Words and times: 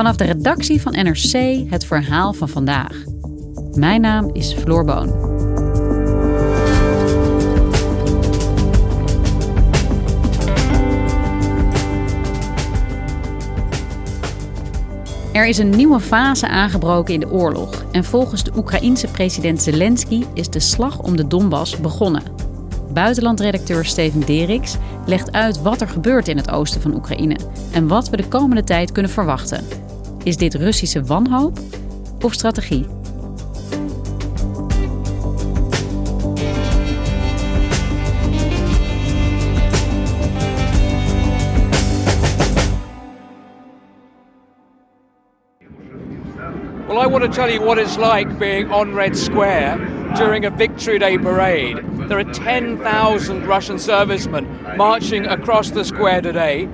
Vanaf 0.00 0.16
de 0.16 0.24
redactie 0.24 0.80
van 0.80 0.92
NRC 0.92 1.64
het 1.70 1.84
verhaal 1.84 2.32
van 2.32 2.48
vandaag. 2.48 3.04
Mijn 3.72 4.00
naam 4.00 4.30
is 4.32 4.52
Floor 4.52 4.84
Boon. 4.84 5.08
Er 15.32 15.46
is 15.46 15.58
een 15.58 15.70
nieuwe 15.70 16.00
fase 16.00 16.48
aangebroken 16.48 17.14
in 17.14 17.20
de 17.20 17.30
oorlog 17.30 17.84
en 17.92 18.04
volgens 18.04 18.44
de 18.44 18.52
Oekraïense 18.56 19.06
president 19.06 19.62
Zelensky 19.62 20.24
is 20.34 20.50
de 20.50 20.60
slag 20.60 20.98
om 20.98 21.16
de 21.16 21.26
Donbass 21.26 21.80
begonnen. 21.80 22.22
Buitenlandredacteur 22.92 23.84
Steven 23.84 24.20
Deriks 24.20 24.76
legt 25.06 25.32
uit 25.32 25.62
wat 25.62 25.80
er 25.80 25.88
gebeurt 25.88 26.28
in 26.28 26.36
het 26.36 26.50
oosten 26.50 26.80
van 26.80 26.94
Oekraïne 26.94 27.36
en 27.72 27.88
wat 27.88 28.08
we 28.08 28.16
de 28.16 28.28
komende 28.28 28.64
tijd 28.64 28.92
kunnen 28.92 29.10
verwachten. 29.10 29.88
Is 30.24 30.36
dit 30.36 30.54
Russische 30.54 31.02
wanhoop 31.06 31.58
of 32.20 32.34
strategie? 32.34 32.86
Well, 46.86 46.98
I 46.98 47.06
want 47.06 47.24
to 47.24 47.30
tell 47.30 47.50
you 47.50 47.62
what 47.62 47.78
it's 47.78 47.96
like 47.96 48.38
being 48.38 48.70
on 48.70 48.94
Red 48.94 49.16
Square 49.16 49.78
during 50.16 50.44
a 50.44 50.50
Victory 50.50 50.98
Day 50.98 51.16
parade. 51.16 51.78
There 52.08 52.18
are 52.18 52.24
10,000 52.24 53.46
Russian 53.46 53.78
servicemen 53.78 54.46
marching 54.76 55.24
across 55.24 55.70
the 55.70 55.82
square 55.82 56.20
today. 56.20 56.68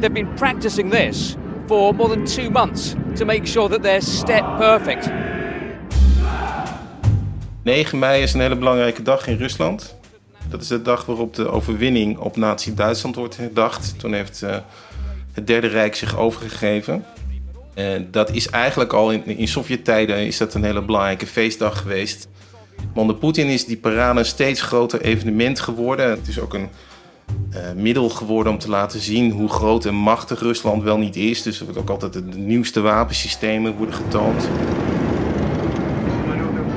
They've 0.00 0.12
been 0.12 0.36
practicing 0.36 0.90
this 0.90 1.36
for 1.68 1.94
more 1.94 2.08
than 2.08 2.24
two 2.24 2.50
months 2.50 2.94
to 3.14 3.24
make 3.24 3.46
sure 3.46 3.68
that 3.68 3.82
they're 3.82 4.00
step 4.00 4.44
perfect. 4.56 5.10
9 7.62 7.98
mei 7.98 8.22
is 8.22 8.34
een 8.34 8.40
hele 8.40 8.56
belangrijke 8.56 9.02
dag 9.02 9.26
in 9.26 9.36
Rusland. 9.36 9.96
Dat 10.48 10.62
is 10.62 10.68
de 10.68 10.82
dag 10.82 11.04
waarop 11.04 11.34
de 11.34 11.48
overwinning 11.48 12.18
op 12.18 12.36
Nazi-Duitsland 12.36 13.16
wordt 13.16 13.36
herdacht. 13.36 13.98
Toen 13.98 14.12
heeft 14.12 14.42
uh, 14.42 14.56
het 15.32 15.46
Derde 15.46 15.66
Rijk 15.66 15.94
zich 15.94 16.16
overgegeven. 16.16 17.04
En 17.74 18.08
dat 18.10 18.30
is 18.30 18.50
eigenlijk 18.50 18.92
al 18.92 19.10
in, 19.10 19.26
in 19.26 19.48
Sovjet-tijden 19.48 20.26
is 20.26 20.36
dat 20.36 20.54
een 20.54 20.64
hele 20.64 20.82
belangrijke 20.82 21.26
feestdag 21.26 21.78
geweest. 21.78 22.28
Maar 22.76 23.02
onder 23.02 23.16
Poetin 23.16 23.46
is 23.46 23.66
die 23.66 23.76
parade 23.76 24.18
een 24.18 24.24
steeds 24.24 24.62
groter 24.62 25.00
evenement 25.00 25.60
geworden. 25.60 26.10
Het 26.10 26.28
is 26.28 26.40
ook 26.40 26.54
een 26.54 26.68
uh, 27.54 27.60
middel 27.76 28.08
geworden 28.08 28.52
om 28.52 28.58
te 28.58 28.70
laten 28.70 29.00
zien 29.00 29.30
hoe 29.30 29.48
groot 29.48 29.84
en 29.84 29.94
machtig 29.94 30.40
Rusland 30.40 30.82
wel 30.82 30.98
niet 30.98 31.16
is. 31.16 31.42
Dus 31.42 31.58
er 31.58 31.64
wordt 31.64 31.80
ook 31.80 31.90
altijd 31.90 32.12
de 32.12 32.38
nieuwste 32.38 32.80
wapensystemen 32.80 33.76
worden 33.76 33.94
getoond. 33.94 34.48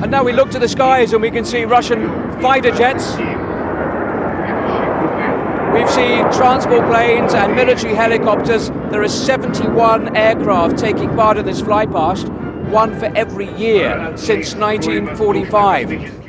And 0.02 0.10
now 0.10 0.26
we 0.26 0.34
look 0.34 0.50
to 0.50 0.60
the 0.60 0.68
skies 0.68 1.14
and 1.14 1.22
we 1.22 1.30
can 1.30 1.46
see 1.46 1.66
Russian 1.66 2.10
fighter 2.40 2.76
jets 2.78 3.16
We've 5.74 5.90
seen 5.90 6.30
transport 6.32 6.86
planes 6.90 7.34
and 7.34 7.56
military 7.56 7.94
helicopters. 7.94 8.68
There 8.92 9.02
are 9.04 9.08
71 9.08 10.18
aircraft 10.18 10.78
taking 10.78 11.16
part 11.16 11.38
in 11.38 11.46
this 11.46 11.62
flypast, 11.62 12.28
one 12.70 13.00
for 13.00 13.06
every 13.16 13.50
year 13.58 14.12
since 14.18 14.54
1945. 14.54 16.21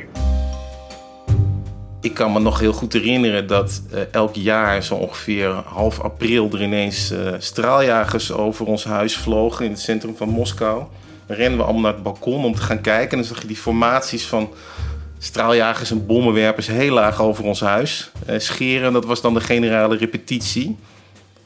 Ik 2.03 2.13
kan 2.13 2.31
me 2.31 2.39
nog 2.39 2.59
heel 2.59 2.73
goed 2.73 2.93
herinneren 2.93 3.47
dat 3.47 3.81
uh, 3.93 3.99
elk 4.11 4.35
jaar, 4.35 4.83
zo 4.83 4.95
ongeveer 4.95 5.49
half 5.49 5.99
april, 5.99 6.49
er 6.53 6.61
ineens 6.61 7.11
uh, 7.11 7.33
straaljagers 7.37 8.31
over 8.31 8.65
ons 8.65 8.83
huis 8.83 9.17
vlogen 9.17 9.65
in 9.65 9.71
het 9.71 9.79
centrum 9.79 10.15
van 10.15 10.29
Moskou. 10.29 10.83
Dan 11.27 11.37
rennen 11.37 11.57
we 11.57 11.63
allemaal 11.63 11.81
naar 11.81 11.93
het 11.93 12.03
balkon 12.03 12.45
om 12.45 12.55
te 12.55 12.61
gaan 12.61 12.81
kijken. 12.81 13.11
En 13.11 13.17
dan 13.17 13.25
zag 13.25 13.41
je 13.41 13.47
die 13.47 13.57
formaties 13.57 14.25
van 14.25 14.53
straaljagers 15.17 15.91
en 15.91 16.05
bommenwerpers 16.05 16.67
heel 16.67 16.93
laag 16.93 17.21
over 17.21 17.43
ons 17.43 17.59
huis 17.59 18.11
uh, 18.29 18.39
scheren. 18.39 18.93
Dat 18.93 19.05
was 19.05 19.21
dan 19.21 19.33
de 19.33 19.41
generale 19.41 19.97
repetitie. 19.97 20.77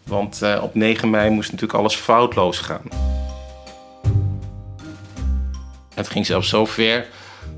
Want 0.03 0.41
op 0.61 0.75
9 0.75 1.09
mei 1.09 1.29
moest 1.29 1.51
natuurlijk 1.51 1.79
alles 1.79 1.95
foutloos 1.95 2.59
gaan. 2.59 2.81
Het 5.93 6.09
ging 6.09 6.25
zelfs 6.25 6.49
zo 6.49 6.65
ver 6.65 7.07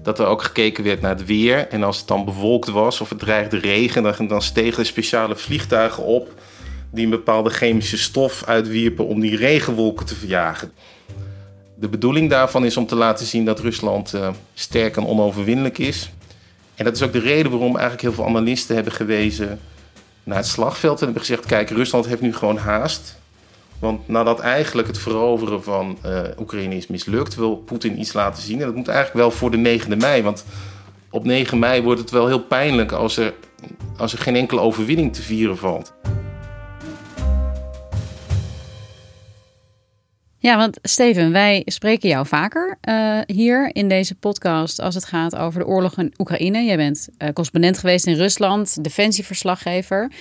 dat 0.10 0.20
er 0.20 0.32
ook 0.32 0.44
gekeken 0.44 0.84
werd 0.84 1.02
naar 1.02 1.16
het 1.18 1.26
weer. 1.26 1.68
En 1.68 1.84
als 1.84 1.98
het 1.98 2.08
dan 2.08 2.26
bewolkt 2.26 2.70
was 2.70 3.02
of 3.02 3.10
het 3.10 3.20
dreigde 3.20 3.58
regen, 3.58 4.04
dan, 4.04 4.28
dan 4.28 4.42
stegen 4.42 4.86
speciale 4.86 5.36
vliegtuigen 5.36 6.04
op 6.04 6.34
die 6.92 7.04
een 7.04 7.10
bepaalde 7.10 7.50
chemische 7.50 7.98
stof 7.98 8.44
uitwierpen 8.46 9.06
om 9.06 9.20
die 9.20 9.36
regenwolken 9.36 10.06
te 10.06 10.16
verjagen. 10.16 10.72
De 11.76 11.88
bedoeling 11.90 12.30
daarvan 12.30 12.66
is 12.66 12.78
om 12.78 12.86
te 12.86 12.96
laten 12.96 13.26
zien 13.26 13.46
dat 13.46 13.60
Rusland 13.60 14.14
uh, 14.14 14.30
sterk 14.54 14.98
en 14.98 15.06
onoverwinnelijk 15.06 15.78
is. 15.78 16.12
En 16.76 16.86
dat 16.86 16.96
is 16.96 17.02
ook 17.02 17.14
de 17.14 17.20
reden 17.20 17.52
waarom 17.52 17.72
eigenlijk 17.72 18.02
heel 18.02 18.14
veel 18.14 18.26
analisten 18.26 18.76
hebben 18.76 18.94
gewezen 18.94 19.60
naar 20.24 20.38
het 20.38 20.48
slagveld 20.48 20.98
en 21.00 21.04
hebben 21.04 21.22
gezegd: 21.22 21.46
kijk, 21.46 21.70
Rusland 21.70 22.06
heeft 22.06 22.22
nu 22.22 22.34
gewoon 22.34 22.58
haast. 22.58 23.18
Want 23.80 24.08
nadat 24.08 24.40
eigenlijk 24.40 24.88
het 24.88 24.98
veroveren 24.98 25.64
van 25.64 25.98
uh, 26.06 26.22
Oekraïne 26.40 26.76
is 26.76 26.88
mislukt, 26.88 27.36
wil 27.36 27.56
Poetin 27.56 28.00
iets 28.00 28.14
laten 28.14 28.44
zien. 28.44 28.60
En 28.60 28.66
dat 28.66 28.76
moet 28.76 28.88
eigenlijk 28.88 29.18
wel 29.18 29.32
voor 29.32 29.52
de 29.52 29.80
9e 29.80 29.98
mei. 29.98 30.24
Want 30.24 30.46
op 31.10 31.24
9 31.24 31.60
mei 31.60 31.82
wordt 31.82 32.00
het 32.00 32.12
wel 32.12 32.28
heel 32.28 32.44
pijnlijk 32.44 32.92
als 32.92 33.18
er, 33.18 33.34
als 33.98 34.14
er 34.14 34.20
geen 34.20 34.36
enkele 34.36 34.62
overwinning 34.62 35.14
te 35.14 35.22
vieren 35.22 35.58
valt. 35.58 35.94
Ja, 40.42 40.58
want 40.58 40.80
Steven, 40.82 41.32
wij 41.32 41.62
spreken 41.66 42.10
jou 42.10 42.28
vaker 42.28 42.78
uh, 42.90 43.20
hier 43.26 43.76
in 43.76 43.88
deze 43.88 44.16
podcast 44.16 44.80
als 44.80 44.96
het 44.96 45.06
gaat 45.06 45.36
over 45.36 45.60
de 45.60 45.66
oorlog 45.66 45.98
in 45.98 46.14
Oekraïne. 46.18 46.64
Jij 46.64 46.78
bent 46.78 47.10
uh, 47.10 47.28
correspondent 47.28 47.78
geweest 47.78 48.08
in 48.08 48.16
Rusland, 48.16 48.84
defensieverslaggever. 48.84 50.12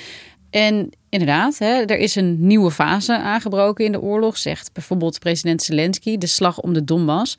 En 0.50 0.91
inderdaad, 1.09 1.60
er 1.60 1.98
is 1.98 2.14
een 2.14 2.47
nieuwe 2.47 2.70
fase 2.70 3.19
aangebroken 3.19 3.84
in 3.84 3.92
de 3.92 4.00
oorlog, 4.00 4.38
zegt 4.38 4.72
bijvoorbeeld 4.72 5.19
president 5.19 5.62
Zelensky, 5.62 6.19
de 6.19 6.26
slag 6.26 6.60
om 6.60 6.72
de 6.72 6.84
Donbass. 6.84 7.38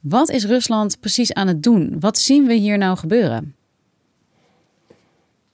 Wat 0.00 0.30
is 0.30 0.44
Rusland 0.44 1.00
precies 1.00 1.32
aan 1.32 1.46
het 1.46 1.62
doen? 1.62 1.96
Wat 2.00 2.18
zien 2.18 2.46
we 2.46 2.54
hier 2.54 2.78
nou 2.78 2.96
gebeuren? 2.96 3.54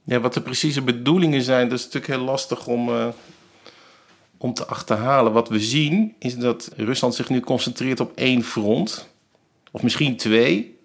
Ja, 0.04 0.20
wat 0.20 0.34
de 0.34 0.41
precieze 0.41 0.82
bedoelingen 0.82 1.42
zijn, 1.42 1.69
dat 1.69 1.78
is 1.78 1.84
natuurlijk 1.84 2.12
heel 2.12 2.25
lastig 2.25 2.66
om, 2.66 2.88
uh, 2.88 3.06
om 4.36 4.54
te 4.54 4.66
achterhalen. 4.66 5.32
Wat 5.32 5.48
we 5.48 5.60
zien 5.60 6.15
is 6.19 6.36
dat 6.36 6.70
Rusland 6.76 7.15
zich 7.15 7.28
nu 7.28 7.41
concentreert 7.41 8.00
op 8.00 8.12
één 8.15 8.42
front, 8.42 9.09
of 9.70 9.82
misschien 9.82 10.16
twee. 10.16 10.78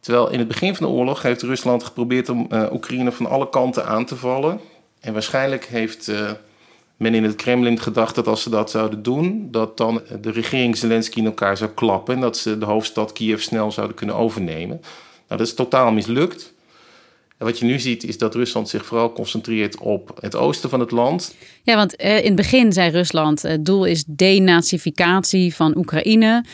Terwijl 0.00 0.30
in 0.30 0.38
het 0.38 0.48
begin 0.48 0.74
van 0.74 0.86
de 0.86 0.92
oorlog 0.92 1.22
heeft 1.22 1.42
Rusland 1.42 1.84
geprobeerd 1.84 2.28
om 2.28 2.46
uh, 2.50 2.72
Oekraïne 2.72 3.12
van 3.12 3.26
alle 3.26 3.48
kanten 3.48 3.86
aan 3.86 4.04
te 4.04 4.16
vallen. 4.16 4.60
En 5.00 5.12
waarschijnlijk 5.12 5.64
heeft 5.64 6.08
uh, 6.08 6.30
men 6.96 7.14
in 7.14 7.24
het 7.24 7.36
Kremlin 7.36 7.80
gedacht 7.80 8.14
dat 8.14 8.26
als 8.26 8.42
ze 8.42 8.50
dat 8.50 8.70
zouden 8.70 9.02
doen, 9.02 9.48
dat 9.50 9.76
dan 9.76 10.02
de 10.20 10.30
regering 10.30 10.76
Zelensky 10.76 11.18
in 11.18 11.24
elkaar 11.24 11.56
zou 11.56 11.70
klappen 11.70 12.14
en 12.14 12.20
dat 12.20 12.36
ze 12.36 12.58
de 12.58 12.64
hoofdstad 12.64 13.12
Kiev 13.12 13.40
snel 13.40 13.72
zouden 13.72 13.96
kunnen 13.96 14.16
overnemen. 14.16 14.78
Nou, 15.28 15.40
dat 15.40 15.40
is 15.40 15.54
totaal 15.54 15.92
mislukt. 15.92 16.52
En 17.38 17.46
wat 17.46 17.58
je 17.58 17.64
nu 17.64 17.78
ziet 17.78 18.04
is 18.04 18.18
dat 18.18 18.34
Rusland 18.34 18.68
zich 18.68 18.84
vooral 18.84 19.12
concentreert 19.12 19.78
op 19.78 20.18
het 20.20 20.36
oosten 20.36 20.70
van 20.70 20.80
het 20.80 20.90
land. 20.90 21.34
Ja, 21.62 21.76
want 21.76 21.96
eh, 21.96 22.18
in 22.18 22.24
het 22.24 22.34
begin 22.34 22.72
zei 22.72 22.90
Rusland: 22.90 23.42
het 23.42 23.64
doel 23.64 23.84
is 23.84 24.04
denazificatie 24.06 25.54
van 25.54 25.76
Oekraïne. 25.76 26.44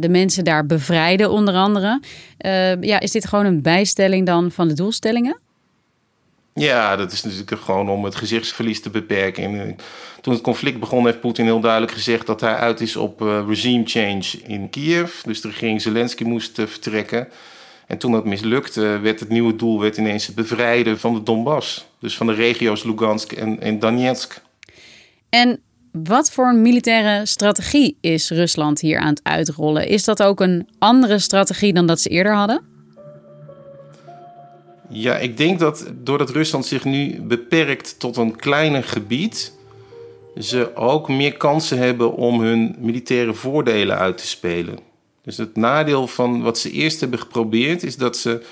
De 0.00 0.08
mensen 0.10 0.44
daar 0.44 0.66
bevrijden, 0.66 1.30
onder 1.30 1.54
andere. 1.54 2.00
Ja, 2.80 3.00
is 3.00 3.10
dit 3.10 3.26
gewoon 3.26 3.44
een 3.44 3.62
bijstelling 3.62 4.26
dan 4.26 4.50
van 4.50 4.68
de 4.68 4.74
doelstellingen? 4.74 5.38
Ja, 6.60 6.96
dat 6.96 7.12
is 7.12 7.22
natuurlijk 7.22 7.60
gewoon 7.60 7.88
om 7.88 8.04
het 8.04 8.14
gezichtsverlies 8.14 8.80
te 8.80 8.90
beperken. 8.90 9.42
En 9.42 9.76
toen 10.20 10.32
het 10.32 10.42
conflict 10.42 10.80
begon, 10.80 11.04
heeft 11.04 11.20
Poetin 11.20 11.44
heel 11.44 11.60
duidelijk 11.60 11.92
gezegd 11.92 12.26
dat 12.26 12.40
hij 12.40 12.54
uit 12.54 12.80
is 12.80 12.96
op 12.96 13.22
uh, 13.22 13.42
regime 13.48 13.82
change 13.86 14.24
in 14.46 14.70
Kiev. 14.70 15.20
Dus 15.20 15.40
de 15.40 15.48
regering 15.48 15.82
Zelensky 15.82 16.24
moest 16.24 16.58
uh, 16.58 16.66
vertrekken. 16.66 17.28
En 17.86 17.98
toen 17.98 18.12
dat 18.12 18.24
mislukte, 18.24 18.80
werd 18.80 19.20
het 19.20 19.28
nieuwe 19.28 19.56
doel 19.56 19.80
werd 19.80 19.96
ineens 19.96 20.26
het 20.26 20.34
bevrijden 20.34 20.98
van 20.98 21.14
de 21.14 21.22
Donbass. 21.22 21.86
Dus 21.98 22.16
van 22.16 22.26
de 22.26 22.34
regio's 22.34 22.84
Lugansk 22.84 23.32
en, 23.32 23.60
en 23.60 23.78
Donetsk. 23.78 24.40
En 25.28 25.60
wat 25.92 26.30
voor 26.30 26.54
militaire 26.54 27.26
strategie 27.26 27.96
is 28.00 28.30
Rusland 28.30 28.80
hier 28.80 28.98
aan 28.98 29.08
het 29.08 29.20
uitrollen? 29.22 29.88
Is 29.88 30.04
dat 30.04 30.22
ook 30.22 30.40
een 30.40 30.68
andere 30.78 31.18
strategie 31.18 31.72
dan 31.72 31.86
dat 31.86 32.00
ze 32.00 32.08
eerder 32.08 32.34
hadden? 32.34 32.69
Ja, 34.92 35.16
ik 35.16 35.36
denk 35.36 35.58
dat 35.58 35.86
doordat 35.94 36.30
Rusland 36.30 36.66
zich 36.66 36.84
nu 36.84 37.20
beperkt 37.20 37.98
tot 37.98 38.16
een 38.16 38.36
kleiner 38.36 38.84
gebied, 38.84 39.52
ze 40.38 40.76
ook 40.76 41.08
meer 41.08 41.36
kansen 41.36 41.78
hebben 41.78 42.12
om 42.12 42.40
hun 42.40 42.76
militaire 42.78 43.34
voordelen 43.34 43.98
uit 43.98 44.18
te 44.18 44.26
spelen. 44.26 44.78
Dus 45.22 45.36
het 45.36 45.56
nadeel 45.56 46.06
van 46.06 46.42
wat 46.42 46.58
ze 46.58 46.70
eerst 46.70 47.00
hebben 47.00 47.18
geprobeerd 47.18 47.82
is 47.82 47.96
dat 47.96 48.16
ze 48.16 48.42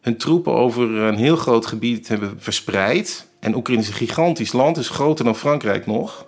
hun 0.00 0.16
troepen 0.16 0.52
over 0.52 0.90
een 0.90 1.16
heel 1.16 1.36
groot 1.36 1.66
gebied 1.66 2.08
hebben 2.08 2.34
verspreid. 2.38 3.26
En 3.40 3.54
Oekraïne 3.54 3.82
is 3.82 3.88
een 3.88 3.94
gigantisch 3.94 4.52
land, 4.52 4.76
is 4.76 4.88
groter 4.88 5.24
dan 5.24 5.36
Frankrijk 5.36 5.86
nog. 5.86 6.26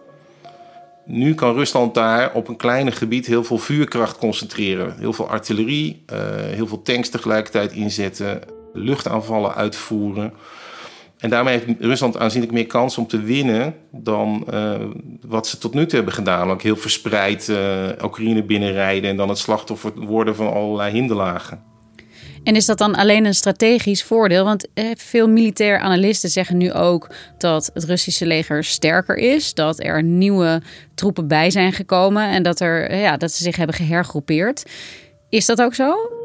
nu 1.06 1.34
kan 1.34 1.54
Rusland 1.54 1.94
daar 1.94 2.32
op 2.34 2.48
een 2.48 2.56
kleine 2.56 2.92
gebied 2.92 3.26
heel 3.26 3.44
veel 3.44 3.58
vuurkracht 3.58 4.18
concentreren. 4.18 4.98
Heel 4.98 5.12
veel 5.12 5.28
artillerie, 5.28 6.02
uh, 6.12 6.18
heel 6.34 6.66
veel 6.66 6.82
tanks 6.82 7.08
tegelijkertijd 7.08 7.72
inzetten, 7.72 8.40
luchtaanvallen 8.72 9.54
uitvoeren. 9.54 10.32
En 11.18 11.30
daarmee 11.30 11.58
heeft 11.58 11.80
Rusland 11.80 12.18
aanzienlijk 12.18 12.52
meer 12.52 12.66
kans 12.66 12.98
om 12.98 13.06
te 13.06 13.20
winnen 13.20 13.74
dan 13.90 14.46
uh, 14.52 14.74
wat 15.26 15.46
ze 15.46 15.58
tot 15.58 15.74
nu 15.74 15.86
toe 15.86 15.94
hebben 15.96 16.14
gedaan. 16.14 16.50
Ook 16.50 16.62
heel 16.62 16.76
verspreid 16.76 17.48
uh, 17.48 17.88
Oekraïne 18.02 18.42
binnenrijden 18.42 19.10
en 19.10 19.16
dan 19.16 19.28
het 19.28 19.38
slachtoffer 19.38 19.92
worden 19.94 20.36
van 20.36 20.52
allerlei 20.52 20.92
hinderlagen. 20.92 21.62
En 22.44 22.56
is 22.56 22.66
dat 22.66 22.78
dan 22.78 22.94
alleen 22.94 23.24
een 23.24 23.34
strategisch 23.34 24.04
voordeel? 24.04 24.44
Want 24.44 24.68
veel 24.94 25.28
militair 25.28 25.78
analisten 25.78 26.30
zeggen 26.30 26.56
nu 26.56 26.72
ook 26.72 27.14
dat 27.38 27.70
het 27.74 27.84
Russische 27.84 28.26
leger 28.26 28.64
sterker 28.64 29.16
is, 29.16 29.54
dat 29.54 29.82
er 29.82 30.02
nieuwe 30.02 30.62
troepen 30.94 31.28
bij 31.28 31.50
zijn 31.50 31.72
gekomen 31.72 32.28
en 32.28 32.42
dat, 32.42 32.60
er, 32.60 32.96
ja, 32.96 33.16
dat 33.16 33.32
ze 33.32 33.42
zich 33.42 33.56
hebben 33.56 33.76
gehergroepeerd. 33.76 34.70
Is 35.28 35.46
dat 35.46 35.62
ook 35.62 35.74
zo? 35.74 36.19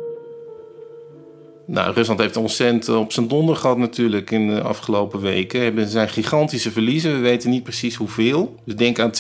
Nou, 1.68 1.94
Rusland 1.94 2.20
heeft 2.20 2.38
ontzettend 2.38 2.90
op 2.90 3.12
zijn 3.12 3.28
donder 3.28 3.56
gehad 3.56 3.78
natuurlijk 3.78 4.32
in 4.32 4.48
de 4.48 4.62
afgelopen 4.62 5.22
weken. 5.22 5.78
Er 5.78 5.88
zijn 5.88 6.10
gigantische 6.10 6.72
verliezen. 6.72 7.14
We 7.14 7.20
weten 7.20 7.50
niet 7.50 7.64
precies 7.64 7.96
hoeveel. 7.96 8.56
Dus 8.66 8.76
denk 8.76 9.00
aan 9.00 9.12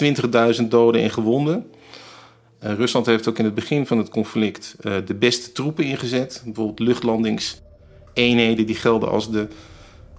20.000 0.62 0.68
doden 0.68 1.02
en 1.02 1.10
gewonden. 1.10 1.66
Uh, 2.64 2.74
Rusland 2.74 3.06
heeft 3.06 3.30
ook 3.30 3.40
in 3.40 3.46
het 3.46 3.56
begin 3.56 3.86
van 3.86 3.98
het 3.98 4.10
conflict 4.10 4.76
uh, 4.82 4.94
de 5.06 5.16
beste 5.16 5.52
troepen 5.52 5.84
ingezet. 5.84 6.42
Bijvoorbeeld 6.46 6.80
luchtlandingseenheden 6.80 8.66
die 8.66 8.76
gelden 8.76 9.10
als 9.10 9.32
de 9.32 9.48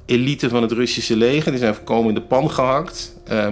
elite 0.06 0.48
van 0.48 0.62
het 0.62 0.72
Russische 0.72 1.16
leger. 1.16 1.50
Die 1.50 1.60
zijn 1.60 1.74
voorkomen 1.74 2.08
in 2.08 2.14
de 2.14 2.22
pan 2.22 2.50
gehakt. 2.50 3.16
Uh, 3.32 3.46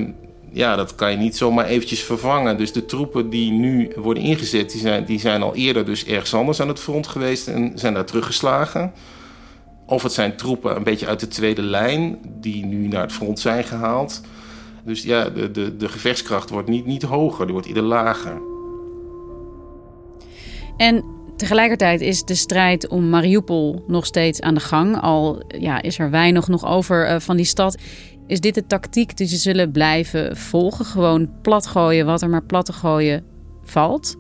ja, 0.55 0.77
dat 0.77 0.95
kan 0.95 1.11
je 1.11 1.17
niet 1.17 1.37
zomaar 1.37 1.65
eventjes 1.65 2.03
vervangen. 2.03 2.57
Dus 2.57 2.73
de 2.73 2.85
troepen 2.85 3.31
die 3.31 3.51
nu 3.51 3.93
worden 3.97 4.23
ingezet, 4.23 4.71
die 4.71 4.81
zijn, 4.81 5.05
die 5.05 5.21
zijn 5.21 5.43
al 5.43 5.55
eerder 5.55 5.85
dus 5.85 6.05
ergens 6.05 6.35
anders 6.35 6.61
aan 6.61 6.69
het 6.69 6.81
front 6.81 7.07
geweest 7.07 7.49
en 7.49 7.73
zijn 7.75 7.95
daar 7.95 8.05
teruggeslagen. 8.05 8.93
Of 9.87 10.03
het 10.03 10.13
zijn 10.13 10.37
troepen 10.37 10.77
een 10.77 10.83
beetje 10.83 11.07
uit 11.07 11.21
de 11.21 11.29
tweede 11.29 11.63
lijn 11.63 12.19
die 12.41 12.65
nu 12.65 12.89
naar 12.89 13.03
het 13.03 13.13
front 13.13 13.41
zijn 13.41 13.65
gehaald. 13.65 14.21
Dus 14.85 15.03
ja, 15.03 15.29
de, 15.31 15.51
de, 15.51 15.77
de 15.77 15.89
gevechtskracht 15.89 16.51
wordt 16.51 16.69
niet, 16.69 16.87
niet 16.87 17.03
hoger, 17.03 17.45
die 17.45 17.53
wordt 17.53 17.69
ieder 17.69 17.83
lager. 17.83 18.41
En 20.77 21.05
tegelijkertijd 21.37 22.01
is 22.01 22.25
de 22.25 22.35
strijd 22.35 22.89
om 22.89 23.09
Mariupol 23.09 23.85
nog 23.87 24.07
steeds 24.07 24.41
aan 24.41 24.55
de 24.55 24.61
gang. 24.61 25.01
Al 25.01 25.43
ja, 25.49 25.83
is 25.83 25.99
er 25.99 26.11
weinig 26.11 26.49
nog 26.49 26.67
over 26.67 27.11
uh, 27.11 27.21
van 27.21 27.37
die 27.37 27.47
stad. 27.47 27.79
Is 28.27 28.41
dit 28.41 28.55
de 28.55 28.67
tactiek 28.67 29.17
die 29.17 29.27
ze 29.27 29.37
zullen 29.37 29.71
blijven 29.71 30.37
volgen? 30.37 30.85
Gewoon 30.85 31.31
platgooien 31.43 32.07
wat 32.07 32.23
er 32.23 32.31
maar 32.31 32.45
plat 32.45 32.67
te 32.67 32.73
gooien 32.73 33.25
valt? 33.63 34.17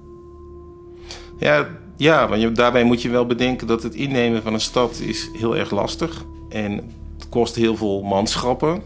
Ja, 1.39 1.67
ja 1.97 2.29
want 2.29 2.56
daarbij 2.56 2.85
moet 2.85 3.03
je 3.03 3.09
wel 3.09 3.27
bedenken 3.27 3.67
dat 3.67 3.83
het 3.83 3.95
innemen 3.95 4.43
van 4.43 4.55
een 4.55 4.61
stad 4.61 4.99
is 4.99 5.31
heel 5.33 5.56
erg 5.56 5.71
lastig. 5.71 6.25
En 6.49 6.73
het 7.17 7.29
kost 7.29 7.55
heel 7.55 7.77
veel 7.77 8.03
manschappen. 8.03 8.83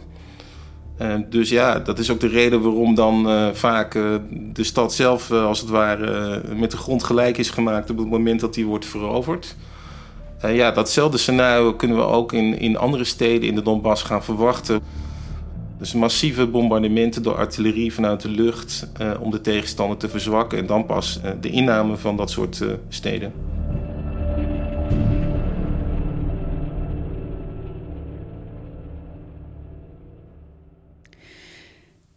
Uh, 1.02 1.14
dus 1.30 1.48
ja, 1.48 1.78
dat 1.78 1.98
is 1.98 2.10
ook 2.10 2.20
de 2.20 2.28
reden 2.28 2.62
waarom 2.62 2.94
dan 2.94 3.28
uh, 3.28 3.48
vaak 3.52 3.94
uh, 3.94 4.14
de 4.30 4.64
stad 4.64 4.94
zelf 4.94 5.30
als 5.30 5.60
het 5.60 5.68
ware 5.68 6.42
met 6.54 6.70
de 6.70 6.76
grond 6.76 7.04
gelijk 7.04 7.38
is 7.38 7.50
gemaakt 7.50 7.90
op 7.90 7.98
het 7.98 8.08
moment 8.08 8.40
dat 8.40 8.54
die 8.54 8.66
wordt 8.66 8.86
veroverd. 8.86 9.56
ja, 10.42 10.70
datzelfde 10.70 11.18
scenario 11.18 11.74
kunnen 11.74 11.96
we 11.96 12.02
ook 12.02 12.32
in, 12.32 12.58
in 12.58 12.76
andere 12.76 13.04
steden 13.04 13.48
in 13.48 13.54
de 13.54 13.62
Donbass 13.62 14.02
gaan 14.02 14.24
verwachten. 14.24 14.82
Dus 15.78 15.92
massieve 15.92 16.46
bombardementen 16.46 17.22
door 17.22 17.34
artillerie 17.34 17.92
vanuit 17.92 18.20
de 18.20 18.28
lucht 18.28 18.88
uh, 19.00 19.14
om 19.20 19.30
de 19.30 19.40
tegenstander 19.40 19.96
te 19.96 20.08
verzwakken 20.08 20.58
en 20.58 20.66
dan 20.66 20.86
pas 20.86 21.20
uh, 21.24 21.30
de 21.40 21.50
inname 21.50 21.96
van 21.96 22.16
dat 22.16 22.30
soort 22.30 22.60
uh, 22.60 22.72
steden. 22.88 23.32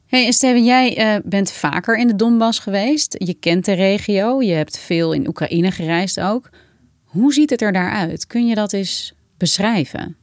Hey 0.06 0.32
Steven, 0.32 0.64
jij 0.64 1.22
bent 1.26 1.52
vaker 1.52 1.98
in 1.98 2.08
de 2.08 2.16
Donbass 2.16 2.60
geweest. 2.60 3.16
Je 3.18 3.34
kent 3.34 3.66
de 3.66 3.74
regio. 3.74 4.42
Je 4.42 4.54
hebt 4.54 4.78
veel 4.78 5.14
in 5.14 5.28
Oekraïne 5.28 5.72
gereisd 5.72 6.20
ook. 6.20 6.50
Hoe 7.04 7.34
ziet 7.34 7.50
het 7.50 7.62
er 7.62 7.72
daaruit? 7.72 8.28
Kun 8.28 8.48
je 8.48 8.56
dat 8.56 8.74
eens 8.74 9.14
beschrijven? 9.38 10.21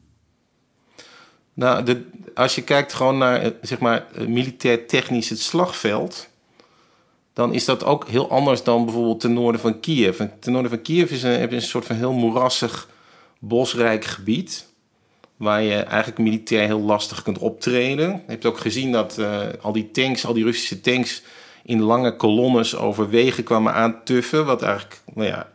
Nou, 1.59 2.03
als 2.35 2.55
je 2.55 2.63
kijkt 2.63 2.93
gewoon 2.93 3.19
naar 3.19 3.43
eh, 3.43 3.51
zeg 3.63 3.79
maar, 3.79 4.07
eh, 4.15 4.27
militair 4.27 4.87
technisch 4.87 5.29
het 5.29 5.41
slagveld, 5.41 6.29
dan 7.33 7.55
is 7.55 7.65
dat 7.65 7.85
ook 7.85 8.09
heel 8.09 8.31
anders 8.31 8.63
dan 8.63 8.85
bijvoorbeeld 8.85 9.21
ten 9.21 9.33
noorden 9.33 9.61
van 9.61 9.81
Kiev. 9.81 10.21
ten 10.41 10.53
noorden 10.53 10.71
van 10.71 10.83
Kiev 10.83 11.11
is 11.11 11.23
een, 11.23 11.41
heb 11.41 11.51
je 11.51 11.57
een 11.57 11.63
soort 11.63 11.85
van 11.85 11.97
heel 11.97 12.13
moerassig, 12.13 12.89
bosrijk 13.39 14.05
gebied. 14.05 14.67
Waar 15.37 15.63
je 15.63 15.75
eigenlijk 15.75 16.19
militair 16.19 16.67
heel 16.67 16.81
lastig 16.81 17.23
kunt 17.23 17.39
optreden. 17.39 18.09
Je 18.09 18.21
hebt 18.27 18.47
ook 18.47 18.59
gezien 18.59 18.93
dat 18.93 19.17
uh, 19.19 19.41
al 19.61 19.73
die 19.73 19.91
tanks, 19.91 20.27
al 20.27 20.33
die 20.33 20.45
Russische 20.45 20.81
tanks, 20.81 21.23
in 21.65 21.81
lange 21.81 22.17
kolonnes 22.17 22.77
over 22.77 23.11
wegen 23.11 23.45
kwamen 23.45 23.73
aantuffen. 23.73 24.47
Wat 24.47 24.63
eigenlijk 24.63 25.01
nou 25.15 25.29
ja, 25.29 25.53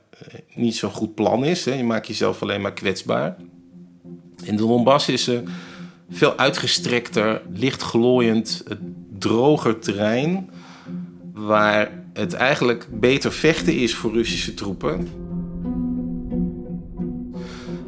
niet 0.54 0.76
zo'n 0.76 0.92
goed 0.92 1.16
plan 1.16 1.46
is. 1.46 1.66
Hè. 1.66 1.74
Je 1.74 1.84
maakt 1.84 2.08
jezelf 2.08 2.42
alleen 2.42 2.62
maar 2.62 2.74
kwetsbaar. 2.74 3.36
In 4.44 4.56
de 4.56 4.68
Donbass 4.68 5.10
is 5.10 5.28
er 5.28 5.44
veel 6.10 6.38
uitgestrekter, 6.38 7.42
licht 7.54 7.82
glooiend, 7.82 8.64
droger 9.20 9.80
terrein. 9.80 10.50
Waar 11.34 11.92
het 12.14 12.34
eigenlijk 12.34 12.88
beter 12.92 13.32
vechten 13.32 13.76
is 13.76 13.96
voor 13.96 14.14
Russische 14.14 14.54
troepen. 14.54 15.08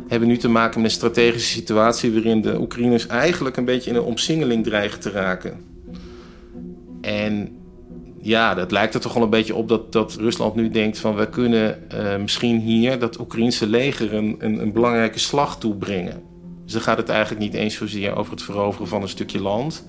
We 0.06 0.12
hebben 0.12 0.28
nu 0.28 0.38
te 0.38 0.50
maken 0.50 0.82
met 0.82 0.92
een 0.92 0.98
strategische 0.98 1.52
situatie 1.52 2.14
waarin 2.14 2.42
de 2.42 2.60
Oekraïners 2.60 3.08
eigenlijk 3.08 3.58
een 3.58 3.66
beetje 3.66 3.90
in 3.90 3.96
een 3.96 4.02
omsingeling 4.02 4.64
dreigen 4.64 5.00
te 5.00 5.10
raken. 5.10 5.58
En 7.02 7.58
ja, 8.22 8.54
dat 8.54 8.72
lijkt 8.72 8.94
er 8.94 9.00
toch 9.00 9.14
wel 9.14 9.24
een 9.24 9.30
beetje 9.30 9.56
op 9.56 9.68
dat, 9.68 9.92
dat 9.92 10.16
Rusland 10.16 10.56
nu 10.56 10.70
denkt 10.70 11.00
van 11.00 11.16
we 11.16 11.30
kunnen 11.30 11.80
uh, 11.94 12.18
misschien 12.18 12.60
hier 12.60 13.00
dat 13.00 13.20
Oekraïnse 13.20 13.68
leger 13.68 14.14
een, 14.14 14.36
een, 14.40 14.62
een 14.62 14.74
belangrijke 14.74 15.20
slag 15.20 15.60
toebrengen. 15.60 16.35
Dan 16.66 16.82
gaat 16.82 16.98
het 16.98 17.10
eigenlijk 17.10 17.42
niet 17.42 17.54
eens 17.54 17.76
zozeer 17.76 18.16
over 18.16 18.32
het 18.32 18.42
veroveren 18.42 18.88
van 18.88 19.02
een 19.02 19.10
stukje 19.10 19.42
land. 19.42 19.86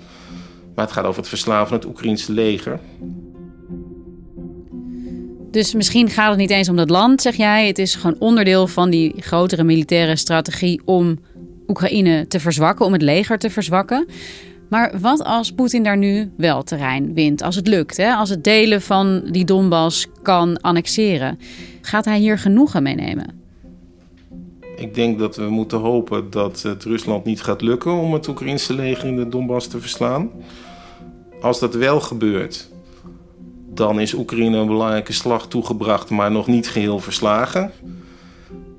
Maar 0.74 0.84
het 0.84 0.94
gaat 0.94 1.04
over 1.04 1.20
het 1.20 1.28
verslaan 1.28 1.66
van 1.66 1.76
het 1.76 1.86
Oekraïnse 1.86 2.32
leger. 2.32 2.80
Dus 5.50 5.74
misschien 5.74 6.10
gaat 6.10 6.28
het 6.28 6.38
niet 6.38 6.50
eens 6.50 6.68
om 6.68 6.76
dat 6.76 6.90
land, 6.90 7.22
zeg 7.22 7.36
jij. 7.36 7.66
Het 7.66 7.78
is 7.78 7.94
gewoon 7.94 8.16
onderdeel 8.18 8.66
van 8.66 8.90
die 8.90 9.14
grotere 9.16 9.64
militaire 9.64 10.16
strategie 10.16 10.80
om 10.84 11.18
Oekraïne 11.66 12.26
te 12.26 12.40
verzwakken, 12.40 12.86
om 12.86 12.92
het 12.92 13.02
leger 13.02 13.38
te 13.38 13.50
verzwakken. 13.50 14.06
Maar 14.68 15.00
wat 15.00 15.24
als 15.24 15.52
Poetin 15.52 15.82
daar 15.82 15.96
nu 15.96 16.30
wel 16.36 16.62
terrein 16.62 17.14
wint, 17.14 17.42
als 17.42 17.54
het 17.54 17.66
lukt, 17.66 17.96
hè? 17.96 18.12
als 18.12 18.30
het 18.30 18.44
delen 18.44 18.82
van 18.82 19.22
die 19.30 19.44
Donbass 19.44 20.06
kan 20.22 20.60
annexeren? 20.60 21.38
Gaat 21.80 22.04
hij 22.04 22.18
hier 22.18 22.38
genoegen 22.38 22.82
meenemen? 22.82 23.45
Ik 24.76 24.94
denk 24.94 25.18
dat 25.18 25.36
we 25.36 25.48
moeten 25.48 25.78
hopen 25.78 26.30
dat 26.30 26.62
het 26.62 26.84
Rusland 26.84 27.24
niet 27.24 27.42
gaat 27.42 27.60
lukken 27.60 27.92
om 27.92 28.12
het 28.12 28.28
Oekraïnse 28.28 28.74
leger 28.74 29.08
in 29.08 29.16
de 29.16 29.28
Donbass 29.28 29.66
te 29.66 29.80
verslaan. 29.80 30.30
Als 31.40 31.60
dat 31.60 31.74
wel 31.74 32.00
gebeurt, 32.00 32.68
dan 33.68 34.00
is 34.00 34.14
Oekraïne 34.14 34.56
een 34.56 34.66
belangrijke 34.66 35.12
slag 35.12 35.48
toegebracht, 35.48 36.10
maar 36.10 36.30
nog 36.30 36.46
niet 36.46 36.68
geheel 36.68 36.98
verslagen. 36.98 37.72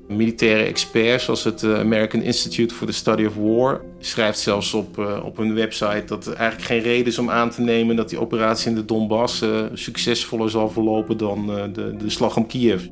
Militaire 0.08 0.62
experts, 0.62 1.24
zoals 1.24 1.44
het 1.44 1.62
eh, 1.62 1.78
American 1.78 2.22
Institute 2.22 2.74
for 2.74 2.86
the 2.86 2.92
Study 2.92 3.24
of 3.24 3.34
War, 3.34 3.80
schrijft 3.98 4.38
zelfs 4.38 4.74
op, 4.74 4.98
uh, 4.98 5.24
op 5.24 5.36
hun 5.36 5.54
website 5.54 6.02
dat 6.06 6.26
er 6.26 6.32
eigenlijk 6.32 6.68
geen 6.68 6.80
reden 6.80 7.06
is 7.06 7.18
om 7.18 7.30
aan 7.30 7.50
te 7.50 7.60
nemen 7.60 7.96
dat 7.96 8.08
die 8.08 8.20
operatie 8.20 8.68
in 8.68 8.74
de 8.74 8.84
Donbass 8.84 9.42
uh, 9.42 9.64
succesvoller 9.72 10.50
zal 10.50 10.70
verlopen 10.70 11.16
dan 11.16 11.46
de, 11.46 11.96
de 11.98 12.10
slag 12.10 12.36
om 12.36 12.46
Kiev. 12.46 12.82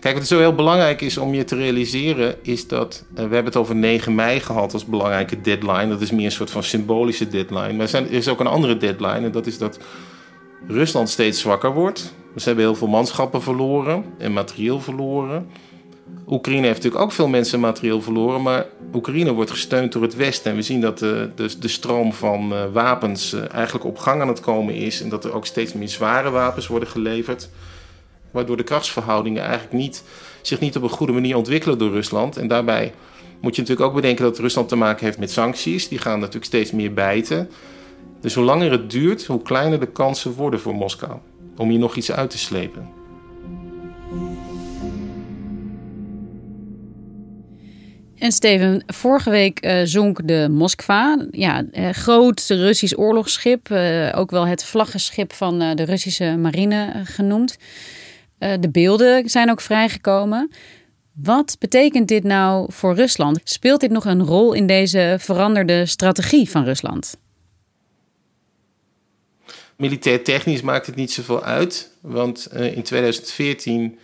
Kijk, 0.00 0.16
wat 0.16 0.26
zo 0.26 0.38
heel 0.38 0.54
belangrijk 0.54 1.00
is 1.00 1.18
om 1.18 1.34
je 1.34 1.44
te 1.44 1.56
realiseren, 1.56 2.34
is 2.42 2.68
dat 2.68 3.04
uh, 3.10 3.14
we 3.14 3.20
hebben 3.20 3.44
het 3.44 3.56
over 3.56 3.76
9 3.76 4.14
mei 4.14 4.40
gehad 4.40 4.72
als 4.72 4.84
belangrijke 4.84 5.40
deadline. 5.40 5.88
Dat 5.88 6.00
is 6.00 6.10
meer 6.10 6.24
een 6.24 6.32
soort 6.32 6.50
van 6.50 6.62
symbolische 6.62 7.28
deadline. 7.28 7.72
Maar 7.72 7.94
er, 7.94 8.12
is 8.12 8.28
ook 8.28 8.40
een 8.40 8.46
andere 8.46 8.76
deadline 8.76 9.26
en 9.26 9.32
dat 9.32 9.46
is 9.46 9.58
dat 9.58 9.78
Rusland 10.66 11.08
steeds 11.08 11.40
zwakker 11.40 11.72
wordt. 11.72 12.14
Ze 12.36 12.44
hebben 12.44 12.64
heel 12.64 12.74
veel 12.74 12.88
manschappen 12.88 13.42
verloren 13.42 14.04
en 14.18 14.32
materieel 14.32 14.80
verloren. 14.80 15.46
Oekraïne 16.28 16.66
heeft 16.66 16.76
natuurlijk 16.76 17.04
ook 17.04 17.12
veel 17.12 17.28
mensen 17.28 17.60
materieel 17.60 18.02
verloren, 18.02 18.42
maar 18.42 18.66
Oekraïne 18.94 19.32
wordt 19.32 19.50
gesteund 19.50 19.92
door 19.92 20.02
het 20.02 20.16
Westen. 20.16 20.50
En 20.50 20.56
we 20.56 20.62
zien 20.62 20.80
dat 20.80 20.98
de, 20.98 21.30
de, 21.34 21.58
de 21.58 21.68
stroom 21.68 22.12
van 22.12 22.52
uh, 22.52 22.58
wapens 22.72 23.32
eigenlijk 23.32 23.84
op 23.84 23.98
gang 23.98 24.20
aan 24.20 24.28
het 24.28 24.40
komen 24.40 24.74
is 24.74 25.02
en 25.02 25.08
dat 25.08 25.24
er 25.24 25.32
ook 25.32 25.46
steeds 25.46 25.72
meer 25.72 25.88
zware 25.88 26.30
wapens 26.30 26.66
worden 26.66 26.88
geleverd. 26.88 27.48
Waardoor 28.30 28.56
de 28.56 28.62
krachtsverhoudingen 28.62 29.42
eigenlijk 29.42 29.72
niet, 29.72 30.04
zich 30.42 30.60
niet 30.60 30.76
op 30.76 30.82
een 30.82 30.88
goede 30.88 31.12
manier 31.12 31.36
ontwikkelen 31.36 31.78
door 31.78 31.90
Rusland. 31.90 32.36
En 32.36 32.48
daarbij 32.48 32.92
moet 33.40 33.56
je 33.56 33.60
natuurlijk 33.60 33.88
ook 33.88 33.94
bedenken 33.94 34.24
dat 34.24 34.38
Rusland 34.38 34.68
te 34.68 34.76
maken 34.76 35.04
heeft 35.04 35.18
met 35.18 35.30
sancties. 35.30 35.88
Die 35.88 35.98
gaan 35.98 36.18
natuurlijk 36.18 36.44
steeds 36.44 36.70
meer 36.70 36.94
bijten. 36.94 37.50
Dus 38.20 38.34
hoe 38.34 38.44
langer 38.44 38.70
het 38.70 38.90
duurt, 38.90 39.26
hoe 39.26 39.42
kleiner 39.42 39.80
de 39.80 39.86
kansen 39.86 40.32
worden 40.32 40.60
voor 40.60 40.74
Moskou 40.74 41.12
om 41.56 41.68
hier 41.68 41.78
nog 41.78 41.96
iets 41.96 42.12
uit 42.12 42.30
te 42.30 42.38
slepen. 42.38 42.88
En 48.18 48.32
Steven, 48.32 48.82
vorige 48.86 49.30
week 49.30 49.66
uh, 49.66 49.80
zonk 49.84 50.28
de 50.28 50.48
Moskva, 50.50 51.26
ja, 51.30 51.64
uh, 51.72 51.90
groot 51.90 52.44
Russisch 52.48 52.98
oorlogsschip, 52.98 53.68
uh, 53.70 54.12
ook 54.14 54.30
wel 54.30 54.46
het 54.46 54.64
vlaggenschip 54.64 55.32
van 55.32 55.58
de 55.58 55.84
Russische 55.84 56.36
marine 56.36 56.92
genoemd. 57.04 57.56
De 58.38 58.68
beelden 58.72 59.28
zijn 59.28 59.50
ook 59.50 59.60
vrijgekomen. 59.60 60.50
Wat 61.12 61.56
betekent 61.58 62.08
dit 62.08 62.24
nou 62.24 62.72
voor 62.72 62.94
Rusland? 62.94 63.40
Speelt 63.44 63.80
dit 63.80 63.90
nog 63.90 64.04
een 64.04 64.24
rol 64.24 64.52
in 64.52 64.66
deze 64.66 65.16
veranderde 65.18 65.86
strategie 65.86 66.50
van 66.50 66.64
Rusland? 66.64 67.16
Militair 69.76 70.24
technisch 70.24 70.62
maakt 70.62 70.86
het 70.86 70.94
niet 70.94 71.12
zoveel 71.12 71.42
uit, 71.42 71.90
want 72.00 72.48
in 72.52 72.82
2014 72.82 73.98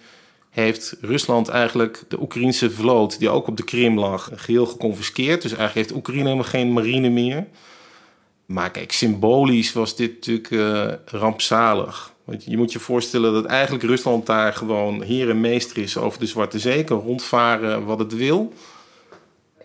heeft 0.50 0.96
Rusland 1.00 1.48
eigenlijk 1.48 2.02
de 2.08 2.20
Oekraïnse 2.20 2.70
vloot, 2.70 3.18
die 3.18 3.28
ook 3.28 3.46
op 3.46 3.56
de 3.56 3.64
Krim 3.64 3.98
lag, 3.98 4.30
geheel 4.34 4.66
geconfiskeerd. 4.66 5.42
Dus 5.42 5.52
eigenlijk 5.52 5.74
heeft 5.74 5.98
Oekraïne 5.98 6.24
helemaal 6.24 6.44
geen 6.44 6.72
marine 6.72 7.08
meer. 7.08 7.46
Maar 8.46 8.70
kijk, 8.70 8.92
symbolisch 8.92 9.72
was 9.72 9.96
dit 9.96 10.14
natuurlijk 10.14 10.50
uh, 10.50 10.92
rampzalig. 11.04 12.13
Want 12.24 12.44
je 12.44 12.56
moet 12.56 12.72
je 12.72 12.78
voorstellen 12.78 13.32
dat 13.32 13.44
eigenlijk 13.44 13.84
Rusland 13.84 14.26
daar 14.26 14.52
gewoon 14.52 15.02
heer 15.02 15.30
en 15.30 15.40
meester 15.40 15.78
is 15.78 15.96
over 15.96 16.18
de 16.18 16.26
Zwarte 16.26 16.58
Zee. 16.58 16.84
Kan 16.84 16.98
rondvaren 16.98 17.84
wat 17.84 17.98
het 17.98 18.16
wil. 18.16 18.52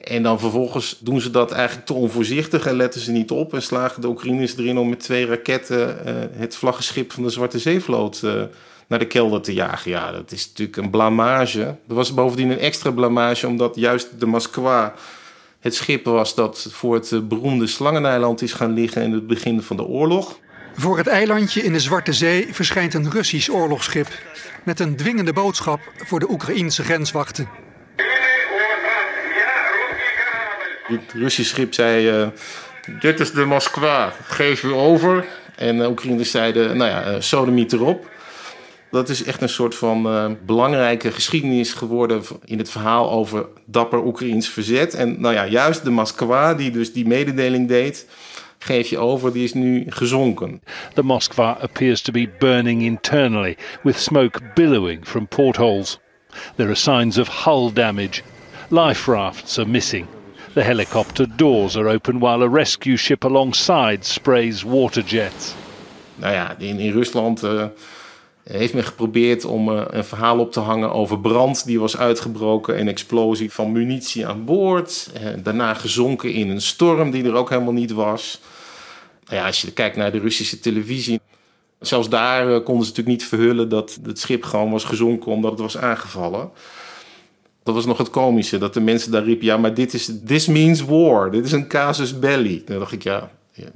En 0.04 0.24
dan 0.24 0.40
vervolgens 0.40 0.98
doen 1.00 1.22
ze 1.22 1.30
dat 1.30 1.52
eigenlijk 1.52 1.88
te 1.88 1.94
onvoorzichtig 1.94 2.66
en 2.66 2.76
letten 2.76 3.02
ze 3.02 3.12
niet 3.12 3.32
op. 3.32 3.54
En 3.54 3.62
slagen 3.62 4.02
de 4.02 4.08
Oekraïners 4.08 4.58
erin 4.58 4.78
om 4.78 4.90
met 4.90 5.00
twee 5.00 5.26
raketten 5.26 5.98
uh, 6.08 6.14
het 6.32 6.56
vlaggenschip 6.56 7.12
van 7.12 7.24
de 7.24 7.30
Zwarte 7.30 7.60
Zeevloot 7.60 8.22
uh, 8.24 8.44
naar 8.88 9.00
de 9.00 9.08
kelder 9.08 9.42
te 9.42 9.54
jagen. 9.54 9.92
Ja, 9.92 10.12
dat 10.12 10.32
is 10.32 10.48
natuurlijk 10.48 10.78
een 10.78 10.90
blamage. 10.90 11.62
Er 11.62 11.96
was 11.96 12.14
bovendien 12.14 12.50
een 12.50 12.60
extra 12.60 12.92
blamage, 12.92 13.48
omdat 13.48 13.76
juist 13.76 14.20
de 14.20 14.26
Moskwa 14.26 14.94
het 15.60 15.76
schip 15.76 16.06
was 16.06 16.36
dat 16.36 16.68
voor 16.72 16.94
het 16.94 17.12
eh, 17.12 17.20
beroemde 17.20 17.68
Slangeneiland 17.68 18.42
is 18.42 18.54
gaan 18.54 18.74
liggen 18.74 19.02
in 19.02 19.14
het 19.14 19.28
begin 19.28 19.62
van 19.62 19.78
de 19.78 19.86
oorlog. 19.86 20.40
Voor 20.80 20.98
het 20.98 21.08
eilandje 21.08 21.62
in 21.62 21.74
de 21.74 21.80
Zwarte 21.80 22.14
Zee 22.14 22.48
verschijnt 22.52 22.94
een 22.94 23.12
Russisch 23.12 23.50
oorlogsschip 23.50 24.08
met 24.64 24.80
een 24.80 24.96
dwingende 24.96 25.34
boodschap 25.34 25.80
voor 25.98 26.20
de 26.20 26.30
Oekraïense 26.30 26.84
grenswachten. 26.84 27.50
Het 30.84 31.14
Russisch 31.14 31.50
schip 31.50 31.74
zei: 31.74 32.22
uh, 32.22 32.28
Dit 33.00 33.20
is 33.20 33.32
de 33.32 33.46
Moskwa, 33.46 34.14
geef 34.24 34.64
u 34.64 34.74
over. 34.74 35.26
En 35.56 35.78
de 35.78 35.90
Oekraïners 35.90 36.32
zeiden: 36.32 36.78
Nou 36.78 36.90
ja, 36.90 37.12
uh, 37.12 37.16
sodomiet 37.20 37.74
erop. 37.74 38.10
Dat 38.92 39.10
is 39.10 39.24
echt 39.24 39.42
een 39.42 39.50
soort 39.50 39.76
van 39.76 40.08
uh, 40.08 40.32
belangrijke 40.46 41.12
geschiedenis 41.12 41.74
geworden 41.74 42.22
in 42.46 42.58
het 42.58 42.70
verhaal 42.70 43.12
over 43.12 43.46
dapper 43.66 44.04
Oekraïns 44.04 44.50
verzet. 44.50 44.94
En 44.94 45.22
nou 45.22 45.34
ja, 45.34 45.48
juist 45.48 45.84
de 45.84 45.90
Moskwa, 45.90 46.54
die 46.54 46.72
dus 46.72 46.94
die 46.94 47.08
mededeling 47.08 47.68
deed, 47.68 48.06
geef 48.60 48.90
je 48.90 48.98
over, 48.98 49.34
die 49.34 49.44
is 49.44 49.54
nu 49.54 49.86
gezonken. 49.90 50.62
The 50.94 51.04
Moskva 51.04 51.62
appears 51.62 52.02
to 52.02 52.12
be 52.12 52.28
burning 52.40 52.82
internally, 52.82 53.58
with 53.84 54.00
smoke 54.00 54.42
billowing 54.56 55.06
from 55.06 55.28
portholes. 55.28 56.00
There 56.56 56.70
are 56.70 56.76
signs 56.76 57.18
of 57.18 57.28
hull 57.28 57.70
damage. 57.70 58.24
Life 58.70 59.12
rafts 59.12 59.58
are 59.58 59.70
missing. 59.70 60.08
The 60.54 60.64
helicopter 60.64 61.26
doors 61.26 61.76
are 61.78 61.88
open 61.88 62.20
while 62.20 62.44
a 62.44 62.50
rescue 62.50 62.98
ship 62.98 63.24
alongside 63.24 64.04
sprays 64.04 64.66
water 64.66 65.02
jets. 65.02 65.56
Nou 66.16 66.34
ja, 66.34 66.56
in, 66.60 66.80
in 66.80 66.94
Rusland. 66.94 67.44
Uh, 67.44 67.70
heeft 68.58 68.74
men 68.74 68.84
geprobeerd 68.84 69.46
om 69.46 69.70
uh, 69.70 69.82
een 69.88 70.04
verhaal 70.04 70.40
op 70.40 70.52
te 70.52 70.60
hangen 70.60 70.92
over 70.92 71.20
brand 71.20 71.66
die 71.66 71.80
was 71.80 71.98
uitgebroken, 71.98 72.80
een 72.80 72.88
explosie 72.88 73.52
van 73.52 73.72
munitie 73.72 74.28
aan 74.28 74.46
boord, 74.46 75.12
uh, 75.22 75.30
daarna 75.44 75.74
gezonken 75.74 76.34
in 76.34 76.50
een 76.50 76.62
storm 76.62 77.12
die 77.12 77.24
er 77.24 77.34
ook 77.34 77.50
helemaal 77.50 77.74
niet 77.74 77.92
was. 77.92 78.42
Nou 79.26 79.42
ja, 79.42 79.46
als 79.46 79.62
je 79.62 79.72
kijkt 79.72 79.96
naar 79.96 80.12
de 80.12 80.20
Russische 80.20 80.60
televisie, 80.60 81.20
zelfs 81.80 82.10
daar 82.10 82.50
uh, 82.50 82.64
konden 82.64 82.86
ze 82.86 82.90
natuurlijk 82.90 83.08
niet 83.08 83.26
verhullen 83.26 83.70
dat 83.70 84.00
het 84.04 84.20
schip 84.20 84.44
gewoon 84.44 84.72
was 84.72 84.84
gezonken 84.84 85.32
omdat 85.32 85.52
het 85.52 85.60
was 85.60 85.78
aangevallen. 85.78 86.50
Dat 87.64 87.76
was 87.76 87.86
nog 87.86 87.98
het 87.98 88.10
komische, 88.10 88.58
dat 88.58 88.74
de 88.74 88.82
mensen 88.82 89.12
daar 89.12 89.24
riepen, 89.24 89.46
ja, 89.46 89.58
maar 89.58 89.74
dit 89.74 89.94
is, 89.94 90.12
this 90.26 90.48
means 90.48 90.82
war, 90.82 91.32
dit 91.32 91.46
is 91.46 91.52
een 91.52 91.68
casus 91.68 92.20
belli. 92.20 92.62
Dan 92.66 92.80
dacht 92.80 92.92
ik, 92.92 93.04
ja, 93.04 93.32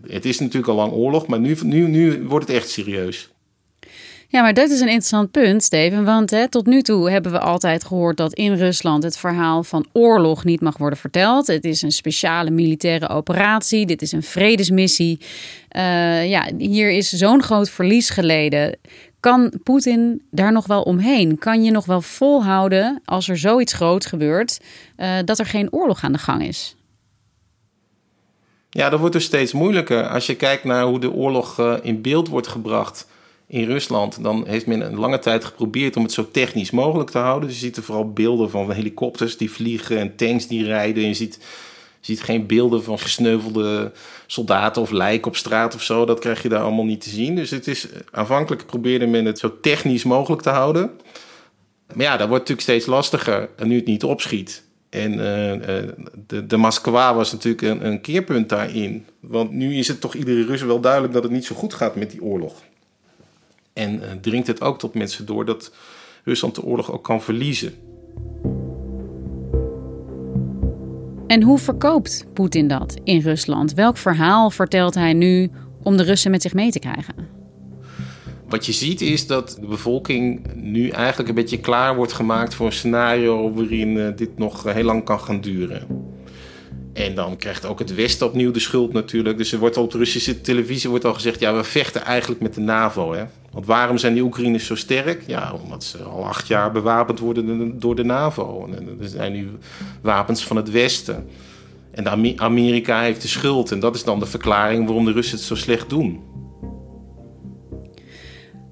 het 0.07 0.25
is 0.25 0.39
natuurlijk 0.39 0.67
al 0.67 0.75
lang 0.75 0.91
oorlog, 0.91 1.27
maar 1.27 1.39
nu, 1.39 1.57
nu, 1.63 1.87
nu 1.87 2.23
wordt 2.23 2.47
het 2.47 2.55
echt 2.55 2.69
serieus. 2.69 3.32
Ja, 4.33 4.41
maar 4.41 4.53
dat 4.53 4.69
is 4.69 4.79
een 4.79 4.87
interessant 4.87 5.31
punt, 5.31 5.63
Steven. 5.63 6.05
Want 6.05 6.29
hè, 6.29 6.49
tot 6.49 6.65
nu 6.65 6.81
toe 6.81 7.09
hebben 7.09 7.31
we 7.31 7.39
altijd 7.39 7.85
gehoord 7.85 8.17
dat 8.17 8.33
in 8.33 8.53
Rusland 8.53 9.03
het 9.03 9.17
verhaal 9.17 9.63
van 9.63 9.85
oorlog 9.91 10.43
niet 10.43 10.61
mag 10.61 10.77
worden 10.77 10.99
verteld. 10.99 11.47
Het 11.47 11.65
is 11.65 11.81
een 11.81 11.91
speciale 11.91 12.49
militaire 12.49 13.09
operatie. 13.09 13.85
Dit 13.85 14.01
is 14.01 14.11
een 14.11 14.23
vredesmissie. 14.23 15.19
Uh, 15.77 16.29
ja, 16.29 16.47
hier 16.57 16.91
is 16.91 17.09
zo'n 17.09 17.43
groot 17.43 17.69
verlies 17.69 18.09
geleden. 18.09 18.77
Kan 19.19 19.53
Poetin 19.63 20.21
daar 20.31 20.51
nog 20.51 20.67
wel 20.67 20.81
omheen? 20.81 21.37
Kan 21.37 21.63
je 21.63 21.71
nog 21.71 21.85
wel 21.85 22.01
volhouden 22.01 23.01
als 23.05 23.29
er 23.29 23.37
zoiets 23.37 23.73
groots 23.73 24.05
gebeurt, 24.05 24.59
uh, 24.97 25.07
dat 25.25 25.39
er 25.39 25.45
geen 25.45 25.71
oorlog 25.71 26.03
aan 26.03 26.11
de 26.11 26.17
gang 26.17 26.43
is? 26.43 26.75
Ja, 28.69 28.89
dat 28.89 28.99
wordt 28.99 29.15
dus 29.15 29.23
steeds 29.23 29.53
moeilijker. 29.53 30.07
Als 30.07 30.25
je 30.25 30.35
kijkt 30.35 30.63
naar 30.63 30.83
hoe 30.83 30.99
de 30.99 31.11
oorlog 31.11 31.59
uh, 31.59 31.73
in 31.81 32.01
beeld 32.01 32.27
wordt 32.27 32.47
gebracht 32.47 33.11
in 33.47 33.65
Rusland, 33.65 34.23
dan 34.23 34.47
heeft 34.47 34.65
men 34.65 34.81
een 34.81 34.99
lange 34.99 35.19
tijd 35.19 35.43
geprobeerd 35.45 35.95
om 35.95 36.03
het 36.03 36.11
zo 36.11 36.27
technisch 36.31 36.71
mogelijk 36.71 37.09
te 37.09 37.17
houden. 37.17 37.49
Dus 37.49 37.59
je 37.59 37.65
ziet 37.65 37.77
er 37.77 37.83
vooral 37.83 38.11
beelden 38.11 38.49
van 38.49 38.71
helikopters 38.71 39.37
die 39.37 39.51
vliegen 39.51 39.97
en 39.97 40.15
tanks 40.15 40.47
die 40.47 40.65
rijden. 40.65 41.07
Je 41.07 41.13
ziet, 41.13 41.39
ziet 41.99 42.21
geen 42.21 42.47
beelden 42.47 42.83
van 42.83 42.99
gesneuvelde 42.99 43.91
soldaten 44.27 44.81
of 44.81 44.91
lijken 44.91 45.27
op 45.27 45.35
straat 45.35 45.75
of 45.75 45.83
zo. 45.83 46.05
Dat 46.05 46.19
krijg 46.19 46.43
je 46.43 46.49
daar 46.49 46.61
allemaal 46.61 46.85
niet 46.85 47.01
te 47.01 47.09
zien. 47.09 47.35
Dus 47.35 47.49
het 47.49 47.67
is, 47.67 47.87
aanvankelijk 48.11 48.65
probeerde 48.65 49.05
men 49.05 49.25
het 49.25 49.39
zo 49.39 49.59
technisch 49.61 50.03
mogelijk 50.03 50.41
te 50.41 50.49
houden. 50.49 50.91
Maar 51.93 52.05
ja, 52.05 52.17
dat 52.17 52.27
wordt 52.27 52.49
natuurlijk 52.49 52.61
steeds 52.61 52.85
lastiger 52.85 53.49
nu 53.63 53.75
het 53.75 53.85
niet 53.85 54.03
opschiet. 54.03 54.63
En 54.89 55.13
uh, 55.13 55.53
uh, 55.53 55.89
de, 56.27 56.45
de 56.47 56.57
Moskwa 56.57 57.15
was 57.15 57.31
natuurlijk 57.31 57.61
een, 57.61 57.85
een 57.85 58.01
keerpunt 58.01 58.49
daarin. 58.49 59.05
Want 59.19 59.51
nu 59.51 59.75
is 59.75 59.87
het 59.87 60.01
toch 60.01 60.13
iedere 60.13 60.45
Rus 60.45 60.61
wel 60.61 60.79
duidelijk 60.79 61.13
dat 61.13 61.23
het 61.23 61.31
niet 61.31 61.45
zo 61.45 61.55
goed 61.55 61.73
gaat 61.73 61.95
met 61.95 62.11
die 62.11 62.23
oorlog. 62.23 62.61
En 63.73 63.95
uh, 63.95 64.11
dringt 64.21 64.47
het 64.47 64.61
ook 64.61 64.79
tot 64.79 64.93
mensen 64.93 65.25
door 65.25 65.45
dat 65.45 65.71
Rusland 66.23 66.55
de 66.55 66.63
oorlog 66.63 66.91
ook 66.91 67.03
kan 67.03 67.21
verliezen. 67.21 67.73
En 71.27 71.41
hoe 71.41 71.57
verkoopt 71.57 72.25
Poetin 72.33 72.67
dat 72.67 72.95
in 73.03 73.19
Rusland? 73.19 73.73
Welk 73.73 73.97
verhaal 73.97 74.49
vertelt 74.49 74.93
hij 74.93 75.13
nu 75.13 75.49
om 75.83 75.97
de 75.97 76.03
Russen 76.03 76.31
met 76.31 76.41
zich 76.41 76.53
mee 76.53 76.71
te 76.71 76.79
krijgen? 76.79 77.13
Wat 78.47 78.65
je 78.65 78.71
ziet 78.71 79.01
is 79.01 79.27
dat 79.27 79.57
de 79.59 79.67
bevolking 79.67 80.53
nu 80.55 80.89
eigenlijk 80.89 81.29
een 81.29 81.35
beetje 81.35 81.59
klaar 81.59 81.95
wordt 81.95 82.13
gemaakt 82.13 82.53
voor 82.53 82.65
een 82.65 82.71
scenario 82.71 83.53
waarin 83.53 83.95
uh, 83.95 84.07
dit 84.15 84.37
nog 84.37 84.63
heel 84.63 84.83
lang 84.83 85.03
kan 85.03 85.19
gaan 85.19 85.41
duren. 85.41 85.87
En 86.93 87.15
dan 87.15 87.37
krijgt 87.37 87.65
ook 87.65 87.79
het 87.79 87.95
Westen 87.95 88.27
opnieuw 88.27 88.51
de 88.51 88.59
schuld 88.59 88.93
natuurlijk. 88.93 89.37
Dus 89.37 89.51
er 89.51 89.59
wordt 89.59 89.77
op 89.77 89.91
de 89.91 89.97
Russische 89.97 90.41
televisie 90.41 90.89
wordt 90.89 91.05
al 91.05 91.13
gezegd... 91.13 91.39
ja, 91.39 91.55
we 91.55 91.63
vechten 91.63 92.03
eigenlijk 92.03 92.41
met 92.41 92.53
de 92.53 92.61
NAVO. 92.61 93.13
Hè? 93.13 93.23
Want 93.53 93.65
waarom 93.65 93.97
zijn 93.97 94.13
die 94.13 94.23
Oekraïners 94.23 94.65
zo 94.65 94.75
sterk? 94.75 95.23
Ja, 95.27 95.53
omdat 95.63 95.83
ze 95.83 95.97
al 95.97 96.25
acht 96.25 96.47
jaar 96.47 96.71
bewapend 96.71 97.19
worden 97.19 97.79
door 97.79 97.95
de 97.95 98.03
NAVO. 98.03 98.69
En 98.77 98.97
er 99.01 99.07
zijn 99.07 99.33
nu 99.33 99.49
wapens 100.01 100.43
van 100.43 100.55
het 100.55 100.71
Westen. 100.71 101.27
En 101.91 102.39
Amerika 102.39 103.01
heeft 103.01 103.21
de 103.21 103.27
schuld. 103.27 103.71
En 103.71 103.79
dat 103.79 103.95
is 103.95 104.03
dan 104.03 104.19
de 104.19 104.25
verklaring 104.25 104.85
waarom 104.85 105.05
de 105.05 105.11
Russen 105.11 105.37
het 105.37 105.45
zo 105.45 105.55
slecht 105.55 105.89
doen 105.89 106.21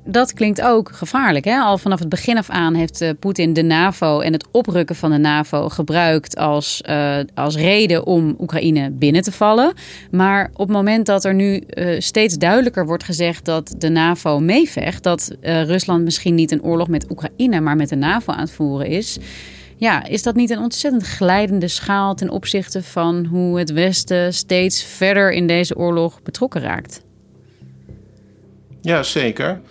dat 0.04 0.34
klinkt 0.34 0.62
ook 0.62 0.92
gevaarlijk. 0.94 1.46
Hè? 1.46 1.58
Al 1.58 1.78
vanaf 1.78 2.00
het 2.00 2.10
begin 2.10 2.38
af 2.38 2.50
aan 2.50 2.74
heeft 2.74 3.02
uh, 3.02 3.10
Poetin 3.20 3.54
de 3.54 3.64
NAVO 3.64 4.20
en 4.20 4.34
het 4.34 4.46
oprukken 4.52 4.96
van 4.96 5.12
de 5.12 5.18
NAVO 5.18 5.70
gebruikt 5.70 6.38
als, 6.38 6.82
uh, 6.90 7.18
als 7.34 7.56
reden 7.56 8.06
om 8.06 8.36
Oekraïne 8.40 8.90
binnen 8.92 9.22
te 9.22 9.32
vallen. 9.32 9.74
Maar 10.12 10.50
op 10.54 10.68
het 10.68 10.76
moment 10.78 11.06
dat 11.06 11.26
er 11.26 11.34
nu 11.34 11.64
uh, 11.70 12.00
steeds 12.00 12.38
duidelijker 12.38 12.86
wordt 12.86 13.04
gezegd 13.04 13.46
dat 13.46 13.76
de 13.78 13.90
NAVO 13.90 14.40
meevecht, 14.40 15.04
dat 15.04 15.36
Rusland 15.42 16.04
misschien 16.04 16.36
niet 16.36 16.52
een 16.52 16.64
oorlog 16.64 16.88
met 16.88 17.12
Oekraïne, 17.12 17.60
maar 17.60 17.76
met 17.76 17.90
de 17.90 17.96
NAVO 17.96 18.32
aan 18.32 18.40
het 18.40 18.52
voeren 18.52 18.88
is. 18.88 19.18
Ja, 19.78 20.06
is 20.06 20.24
dat 20.24 20.36
niet 20.36 20.50
een 20.50 20.60
ontzettend 20.60 21.04
glijdende 21.08 21.68
schaal 21.68 22.16
ten 22.16 22.30
opzichte 22.30 22.84
van 22.84 23.26
hoe 23.26 23.60
het 23.60 23.72
Westen 23.72 24.34
steeds 24.34 24.84
verder 24.84 25.32
in 25.32 25.48
deze 25.48 25.76
oorlog 25.76 26.22
betrokken 26.24 26.62
raakt? 26.62 27.02
Ja, 28.82 29.04
zeker. 29.04 29.62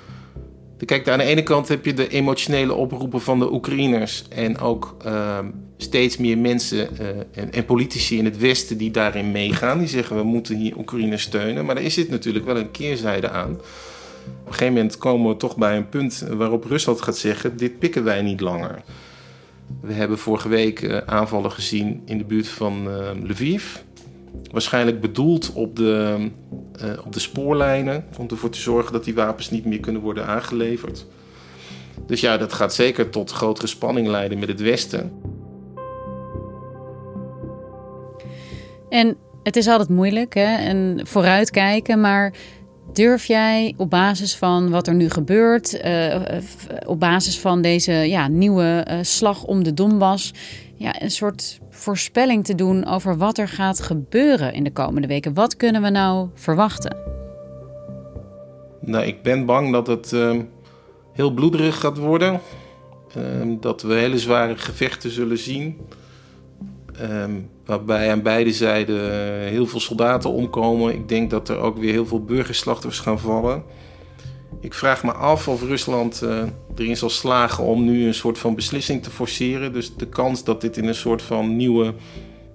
Kijk, 0.84 1.08
aan 1.08 1.18
de 1.18 1.25
ene 1.25 1.42
kant 1.42 1.68
heb 1.68 1.84
je 1.84 1.94
de 1.94 2.08
emotionele 2.08 2.75
oproepen 2.75 3.20
van 3.20 3.38
de 3.38 3.52
Oekraïners. 3.52 4.25
En 4.28 4.58
ook 4.58 4.96
uh, 5.06 5.38
steeds 5.76 6.16
meer 6.16 6.38
mensen 6.38 6.99
eh, 6.99 7.44
en, 7.50 7.64
politici 7.64 8.18
in 8.18 8.25
het 8.25 8.38
Westen 8.38 8.76
die 8.76 8.90
daarin 8.90 9.30
meegaan. 9.30 9.78
Die 9.78 9.88
zeggen 9.88 10.16
we 10.16 10.22
moeten 10.22 10.56
hier 10.56 10.76
Oekraïne 10.78 11.16
steunen. 11.16 11.64
Maar 11.64 11.76
er 11.76 11.90
zit 11.90 12.10
natuurlijk 12.10 12.44
wel 12.44 12.56
een 12.56 12.70
keerzijde 12.70 13.30
aan. 13.30 13.50
Op 13.50 14.46
een 14.46 14.52
gegeven 14.52 14.75
moment 14.75 14.99
komen 14.99 15.30
we 15.30 15.37
toch 15.37 15.56
bij 15.56 15.76
een 15.76 15.88
punt 15.88 16.26
waarop 16.30 16.64
Rusland 16.64 17.02
gaat 17.02 17.16
zeggen: 17.16 17.56
dit 17.56 17.78
pikken 17.78 18.04
wij 18.04 18.22
niet 18.22 18.40
langer. 18.40 18.82
We 19.80 19.92
hebben 19.92 20.18
vorige 20.18 20.49
week 20.49 20.82
uh, 20.82 20.96
aanvallen 20.96 21.52
gezien 21.52 22.02
in 22.04 22.18
de 22.18 22.25
buurt 22.25 22.49
van 22.49 22.88
uh, 22.88 23.10
Lviv. 23.22 23.76
Waarschijnlijk 24.52 25.00
bedoeld 25.00 25.52
op 25.52 25.76
de, 25.76 26.30
uh, 26.82 26.90
op 27.04 27.12
de 27.12 27.20
spoorlijnen. 27.20 28.04
Om 28.18 28.28
ervoor 28.28 28.50
te 28.50 28.60
zorgen 28.60 28.92
dat 28.92 29.04
die 29.04 29.14
wapens 29.14 29.50
niet 29.50 29.64
meer 29.64 29.80
kunnen 29.80 30.02
worden 30.02 30.26
aangeleverd. 30.26 31.06
Dus 32.06 32.20
ja, 32.20 32.37
dat 32.37 32.52
gaat 32.52 32.75
zeker 32.75 33.10
tot 33.10 33.30
grotere 33.30 33.66
spanning 33.66 34.06
leiden 34.06 34.38
met 34.38 34.49
het 34.49 34.60
Westen. 34.60 35.12
En 38.88 39.16
het 39.42 39.56
is 39.56 39.66
altijd 39.66 39.88
moeilijk 39.88 40.34
hè? 40.34 40.56
en 40.56 41.00
vooruitkijken, 41.06 42.00
maar 42.00 42.32
durf 42.92 43.25
jij 43.25 43.75
op 43.76 43.90
basis 43.90 44.37
van 44.37 44.70
wat 44.70 44.87
er 44.87 44.94
nu 44.94 45.11
gebeurt, 45.11 45.85
uh, 45.85 46.16
op 46.87 47.00
basis 47.00 47.38
van 47.38 47.62
deze 47.62 47.92
ja, 47.92 48.28
nieuwe 48.28 48.87
uh, 48.90 48.99
slag 49.02 49.44
om 49.44 49.64
de 49.64 49.75
Donbass, 49.75 50.32
ja, 50.75 51.02
een 51.02 51.11
soort 51.11 51.61
voorspelling 51.70 52.44
te 52.44 52.54
doen 52.54 52.87
over 52.87 53.16
wat 53.16 53.38
er 53.38 53.49
gaat 53.49 53.80
gebeuren 53.80 54.52
in 54.52 54.64
de 54.64 54.73
komende 54.73 55.09
weken? 55.09 55.35
Wat 55.35 55.56
kunnen 55.56 55.82
we 55.82 55.90
nou 55.90 56.28
verwachten? 56.35 56.97
Nou, 58.80 59.04
ik 59.04 59.23
ben 59.23 59.47
bang 59.47 59.73
dat 59.73 59.87
het 59.87 60.12
ehm, 60.12 60.42
heel 61.12 61.30
bloederig 61.30 61.80
gaat 61.80 61.99
worden. 61.99 62.40
Ehm, 63.14 63.56
dat 63.61 63.82
we 63.82 63.94
hele 63.94 64.18
zware 64.18 64.56
gevechten 64.56 65.11
zullen 65.11 65.38
zien. 65.38 65.78
Ehm, 67.00 67.30
waarbij 67.64 68.11
aan 68.11 68.23
beide 68.23 68.52
zijden 68.52 69.12
eh, 69.12 69.49
heel 69.49 69.66
veel 69.66 69.80
soldaten 69.80 70.30
omkomen. 70.30 70.95
Ik 70.95 71.09
denk 71.09 71.30
dat 71.30 71.49
er 71.49 71.59
ook 71.59 71.78
weer 71.78 71.92
heel 71.92 72.07
veel 72.07 72.25
burgerslachtoffers 72.25 73.00
gaan 73.00 73.19
vallen. 73.19 73.62
Ik 74.61 74.75
vraag 74.75 75.04
me 75.04 75.12
af 75.12 75.49
of 75.49 75.62
Rusland 75.62 76.23
uh, 76.25 76.42
erin 76.76 76.97
zal 76.97 77.11
slagen 77.11 77.64
om 77.64 77.85
nu 77.85 78.07
een 78.07 78.14
soort 78.14 78.38
van 78.38 78.54
beslissing 78.54 79.02
te 79.02 79.11
forceren. 79.11 79.73
Dus 79.73 79.97
de 79.97 80.09
kans 80.09 80.45
dat 80.45 80.61
dit 80.61 80.76
in 80.76 80.88
een 80.88 80.95
soort 80.95 81.23
van 81.23 81.57
nieuwe 81.57 81.95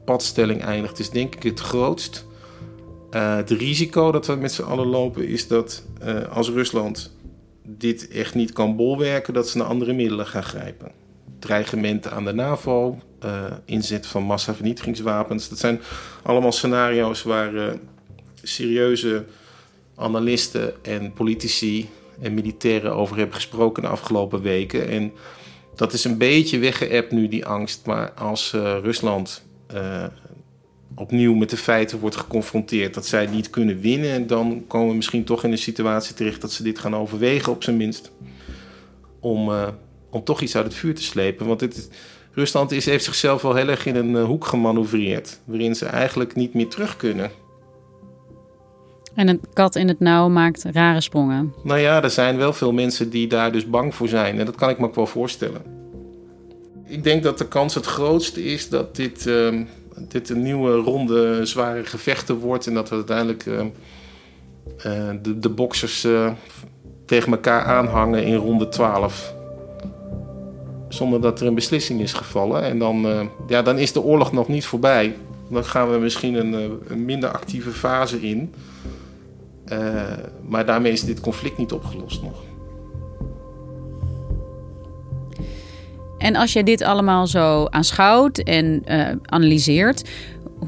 padstelling 0.05 0.61
eindigt, 0.61 0.99
is 0.99 1.09
denk 1.09 1.35
ik 1.35 1.43
het 1.43 1.59
grootst. 1.59 2.25
Uh, 3.11 3.35
het 3.35 3.49
risico 3.49 4.11
dat 4.11 4.25
we 4.25 4.35
met 4.35 4.51
z'n 4.51 4.61
allen 4.61 4.87
lopen 4.87 5.27
is 5.27 5.47
dat 5.47 5.85
uh, 6.03 6.27
als 6.31 6.49
Rusland 6.49 7.17
dit 7.63 8.07
echt 8.07 8.35
niet 8.35 8.53
kan 8.53 8.75
bolwerken, 8.75 9.33
dat 9.33 9.49
ze 9.49 9.57
naar 9.57 9.67
andere 9.67 9.93
middelen 9.93 10.27
gaan 10.27 10.43
grijpen. 10.43 10.91
Dreigementen 11.39 12.11
aan 12.11 12.25
de 12.25 12.33
NAVO, 12.33 12.97
inzet 13.65 14.07
van 14.07 14.23
massavernietigingswapens. 14.23 15.49
Dat 15.49 15.59
zijn 15.59 15.81
allemaal 16.23 16.51
scenario's 16.51 17.23
waar 17.23 17.53
uh, 17.53 17.63
serieuze 18.43 19.25
analisten 19.95 20.83
en 20.83 21.13
politici 21.13 21.89
en 22.21 22.33
militairen 22.33 22.95
over 22.95 23.17
hebben 23.17 23.35
gesproken 23.35 23.83
de 23.83 23.89
afgelopen 23.89 24.41
weken. 24.41 24.89
En 24.89 25.11
dat 25.75 25.93
is 25.93 26.03
een 26.03 26.17
beetje 26.17 26.59
weggeëpt 26.59 27.11
nu, 27.11 27.27
die 27.27 27.45
angst. 27.45 27.85
Maar 27.85 28.11
als 28.11 28.53
uh, 28.55 28.77
Rusland 28.81 29.43
opnieuw 30.95 31.33
met 31.33 31.49
de 31.49 31.57
feiten 31.57 31.99
wordt 31.99 32.15
geconfronteerd 32.15 32.93
dat 32.93 33.05
zij 33.05 33.25
niet 33.25 33.49
kunnen 33.49 33.79
winnen, 33.79 34.27
dan 34.27 34.63
komen 34.67 34.89
we 34.89 34.95
misschien 34.95 35.23
toch 35.23 35.43
in 35.43 35.51
een 35.51 35.57
situatie 35.57 36.15
terecht 36.15 36.41
dat 36.41 36.51
ze 36.51 36.63
dit 36.63 36.79
gaan 36.79 36.95
overwegen, 36.95 37.51
op 37.51 37.63
zijn 37.63 37.77
minst. 37.77 38.11
Om, 39.19 39.51
om 40.09 40.23
toch 40.23 40.41
iets 40.41 40.55
uit 40.55 40.65
het 40.65 40.73
vuur 40.73 40.95
te 40.95 41.03
slepen. 41.03 41.45
Want 41.45 41.59
dit 41.59 41.77
is 41.77 41.87
Rusland 42.35 42.71
is, 42.71 42.85
heeft 42.85 43.03
zichzelf 43.03 43.41
wel 43.41 43.55
heel 43.55 43.67
erg 43.67 43.85
in 43.85 43.95
een 43.95 44.09
uh, 44.09 44.23
hoek 44.23 44.45
gemanoeuvreerd, 44.45 45.39
waarin 45.45 45.75
ze 45.75 45.85
eigenlijk 45.85 46.35
niet 46.35 46.53
meer 46.53 46.67
terug 46.67 46.95
kunnen. 46.95 47.31
En 49.13 49.27
een 49.27 49.41
kat 49.53 49.75
in 49.75 49.87
het 49.87 49.99
nauw 49.99 50.29
maakt 50.29 50.63
rare 50.71 51.01
sprongen. 51.01 51.53
Nou 51.63 51.79
ja, 51.79 52.03
er 52.03 52.09
zijn 52.09 52.37
wel 52.37 52.53
veel 52.53 52.71
mensen 52.71 53.09
die 53.09 53.27
daar 53.27 53.51
dus 53.51 53.69
bang 53.69 53.95
voor 53.95 54.07
zijn. 54.07 54.39
En 54.39 54.45
dat 54.45 54.55
kan 54.55 54.69
ik 54.69 54.79
me 54.79 54.85
ook 54.85 54.95
wel 54.95 55.07
voorstellen. 55.07 55.61
Ik 56.85 57.03
denk 57.03 57.23
dat 57.23 57.37
de 57.37 57.47
kans 57.47 57.75
het 57.75 57.85
grootste 57.85 58.43
is 58.43 58.69
dat 58.69 58.95
dit, 58.95 59.25
uh, 59.25 59.61
dit 59.99 60.29
een 60.29 60.41
nieuwe 60.41 60.75
ronde 60.75 61.45
zware 61.45 61.85
gevechten 61.85 62.35
wordt. 62.35 62.67
En 62.67 62.73
dat 62.73 62.89
we 62.89 62.95
uiteindelijk 62.95 63.45
uh, 63.45 63.61
de, 65.21 65.39
de 65.39 65.49
boxers 65.49 66.07
tegen 67.05 67.31
elkaar 67.31 67.63
aanhangen 67.63 68.23
in 68.23 68.35
ronde 68.35 68.67
12 68.67 69.34
zonder 70.95 71.21
dat 71.21 71.41
er 71.41 71.47
een 71.47 71.55
beslissing 71.55 72.01
is 72.01 72.13
gevallen. 72.13 72.63
En 72.63 72.79
dan, 72.79 73.05
uh, 73.05 73.21
ja, 73.47 73.61
dan 73.61 73.77
is 73.77 73.91
de 73.91 74.01
oorlog 74.01 74.31
nog 74.31 74.47
niet 74.47 74.65
voorbij. 74.65 75.15
Dan 75.49 75.65
gaan 75.65 75.91
we 75.91 75.97
misschien 75.97 76.33
een, 76.33 76.53
uh, 76.53 76.75
een 76.87 77.05
minder 77.05 77.29
actieve 77.29 77.71
fase 77.71 78.21
in. 78.21 78.53
Uh, 79.71 80.03
maar 80.47 80.65
daarmee 80.65 80.91
is 80.91 81.03
dit 81.03 81.19
conflict 81.19 81.57
niet 81.57 81.71
opgelost 81.71 82.21
nog. 82.21 82.43
En 86.17 86.35
als 86.35 86.53
je 86.53 86.63
dit 86.63 86.81
allemaal 86.81 87.27
zo 87.27 87.65
aanschouwt 87.65 88.37
en 88.37 88.83
analyseert, 89.25 90.09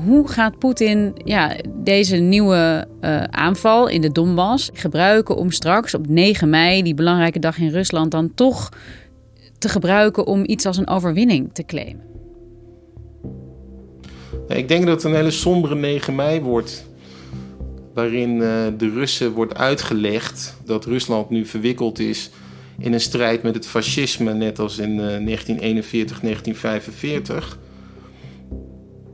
hoe 0.05 0.27
gaat 0.27 0.59
Poetin 0.59 1.13
ja, 1.23 1.55
deze 1.73 2.15
nieuwe 2.15 2.87
aanval 3.29 3.87
in 3.87 4.01
de 4.01 4.11
Donbass 4.11 4.69
gebruiken 4.73 5.35
om 5.35 5.51
straks 5.51 5.93
op 5.93 6.07
9 6.07 6.49
mei, 6.49 6.83
die 6.83 6.93
belangrijke 6.93 7.39
dag 7.39 7.57
in 7.57 7.69
Rusland, 7.69 8.11
dan 8.11 8.33
toch 8.33 8.69
te 9.57 9.69
gebruiken 9.69 10.25
om 10.25 10.43
iets 10.45 10.65
als 10.65 10.77
een 10.77 10.87
overwinning 10.87 11.49
te 11.53 11.65
claimen? 11.65 12.05
Ik 14.47 14.67
denk 14.67 14.85
dat 14.85 14.95
het 14.95 15.03
een 15.03 15.17
hele 15.17 15.31
sombere 15.31 15.75
9 15.75 16.15
mei 16.15 16.41
wordt. 16.41 16.85
Waarin 17.93 18.35
uh, 18.35 18.65
de 18.77 18.89
Russen 18.89 19.31
wordt 19.31 19.55
uitgelegd 19.55 20.57
dat 20.65 20.85
Rusland 20.85 21.29
nu 21.29 21.45
verwikkeld 21.45 21.99
is 21.99 22.29
in 22.79 22.93
een 22.93 23.01
strijd 23.01 23.43
met 23.43 23.55
het 23.55 23.67
fascisme, 23.67 24.33
net 24.33 24.59
als 24.59 24.77
in 24.77 24.91
uh, 24.91 24.97
1941, 24.97 26.19
1945. 26.19 27.57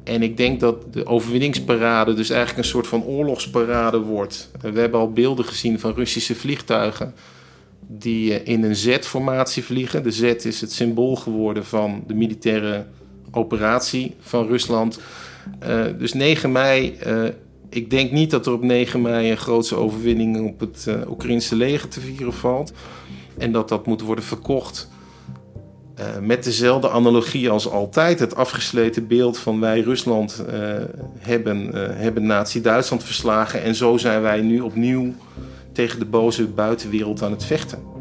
En 0.04 0.22
ik 0.22 0.38
denk 0.38 0.60
dat 0.60 0.94
de 0.94 1.06
overwinningsparade 1.06 2.14
dus 2.14 2.30
eigenlijk 2.30 2.60
een 2.60 2.72
soort 2.72 2.88
van 2.88 3.04
oorlogsparade 3.04 4.00
wordt. 4.00 4.52
We 4.62 4.80
hebben 4.80 5.00
al 5.00 5.12
beelden 5.12 5.46
gezien 5.46 5.80
van 5.80 5.94
Russische 5.94 6.36
vliegtuigen 6.36 7.14
die 8.00 8.40
eh, 8.40 8.54
in 8.54 8.64
een 8.64 8.76
Z-formatie 8.76 9.64
vliegen. 9.64 10.04
De 10.04 10.12
Z 10.12 10.22
is 10.22 10.62
het 10.62 10.72
symbool 10.72 11.16
geworden 11.16 11.66
van 11.66 12.04
de 12.08 12.14
militaire 12.14 12.86
operatie 13.32 14.16
van 14.20 14.48
Rusland. 14.48 15.00
Uh, 15.68 15.84
dus 15.98 16.14
9 16.14 16.52
mei, 16.52 16.98
uh, 17.08 17.24
ik 17.70 17.90
denk 17.90 18.12
niet 18.12 18.32
dat 18.32 18.46
er 18.46 18.54
op 18.54 18.62
9 18.62 19.02
mei 19.02 19.32
een 19.32 19.38
grootse 19.38 19.76
overwinning 19.76 20.48
op 20.48 20.60
het 20.60 20.86
uh, 20.88 21.10
Oekraïnse 21.10 21.56
leger 21.56 21.88
te 21.90 22.00
vieren 22.00 22.34
valt. 22.34 22.74
En 23.38 23.52
dat 23.52 23.70
dat 23.70 23.86
moet 23.86 24.02
worden 24.02 24.24
verkocht 24.24 24.92
met 26.22 26.44
dezelfde 26.44 26.90
analogie 26.90 27.50
als 27.50 27.70
altijd. 27.70 28.20
Het 28.20 28.36
afgesleten 28.36 29.08
beeld 29.08 29.38
van 29.38 29.60
wij 29.60 29.80
Rusland 29.80 30.44
hebben, 31.20 31.70
hebben 31.98 32.26
Nazi-Duitsland 32.26 33.04
verslagen. 33.04 33.64
En 33.64 33.76
zo 33.76 33.98
zijn 33.98 34.22
wij 34.22 34.42
nu 34.42 34.60
opnieuw 34.60 35.14
tegen 35.74 36.00
de 36.00 36.06
boze 36.06 36.48
buitenwereld 36.48 37.22
aan 37.22 37.32
het 37.32 37.46
vechten. 37.46 37.92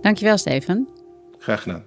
Dankjewel, 0.00 0.38
Steven. 0.38 0.88
Graag 1.38 1.62
gedaan. 1.62 1.84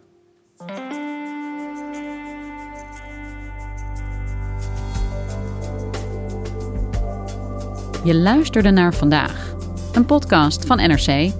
Je 8.03 8.15
luisterde 8.15 8.69
naar 8.69 8.93
vandaag, 8.93 9.55
een 9.93 10.05
podcast 10.05 10.65
van 10.65 10.77
NRC. 10.77 11.31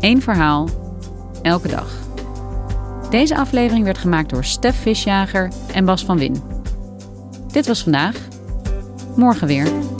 Eén 0.00 0.22
verhaal, 0.22 0.68
elke 1.42 1.68
dag. 1.68 2.00
Deze 3.10 3.36
aflevering 3.36 3.84
werd 3.84 3.98
gemaakt 3.98 4.30
door 4.30 4.44
Stef 4.44 4.76
Visjager 4.76 5.50
en 5.74 5.84
Bas 5.84 6.04
van 6.04 6.18
Win. 6.18 6.51
Dit 7.52 7.66
was 7.66 7.82
vandaag. 7.82 8.16
Morgen 9.16 9.46
weer. 9.46 9.91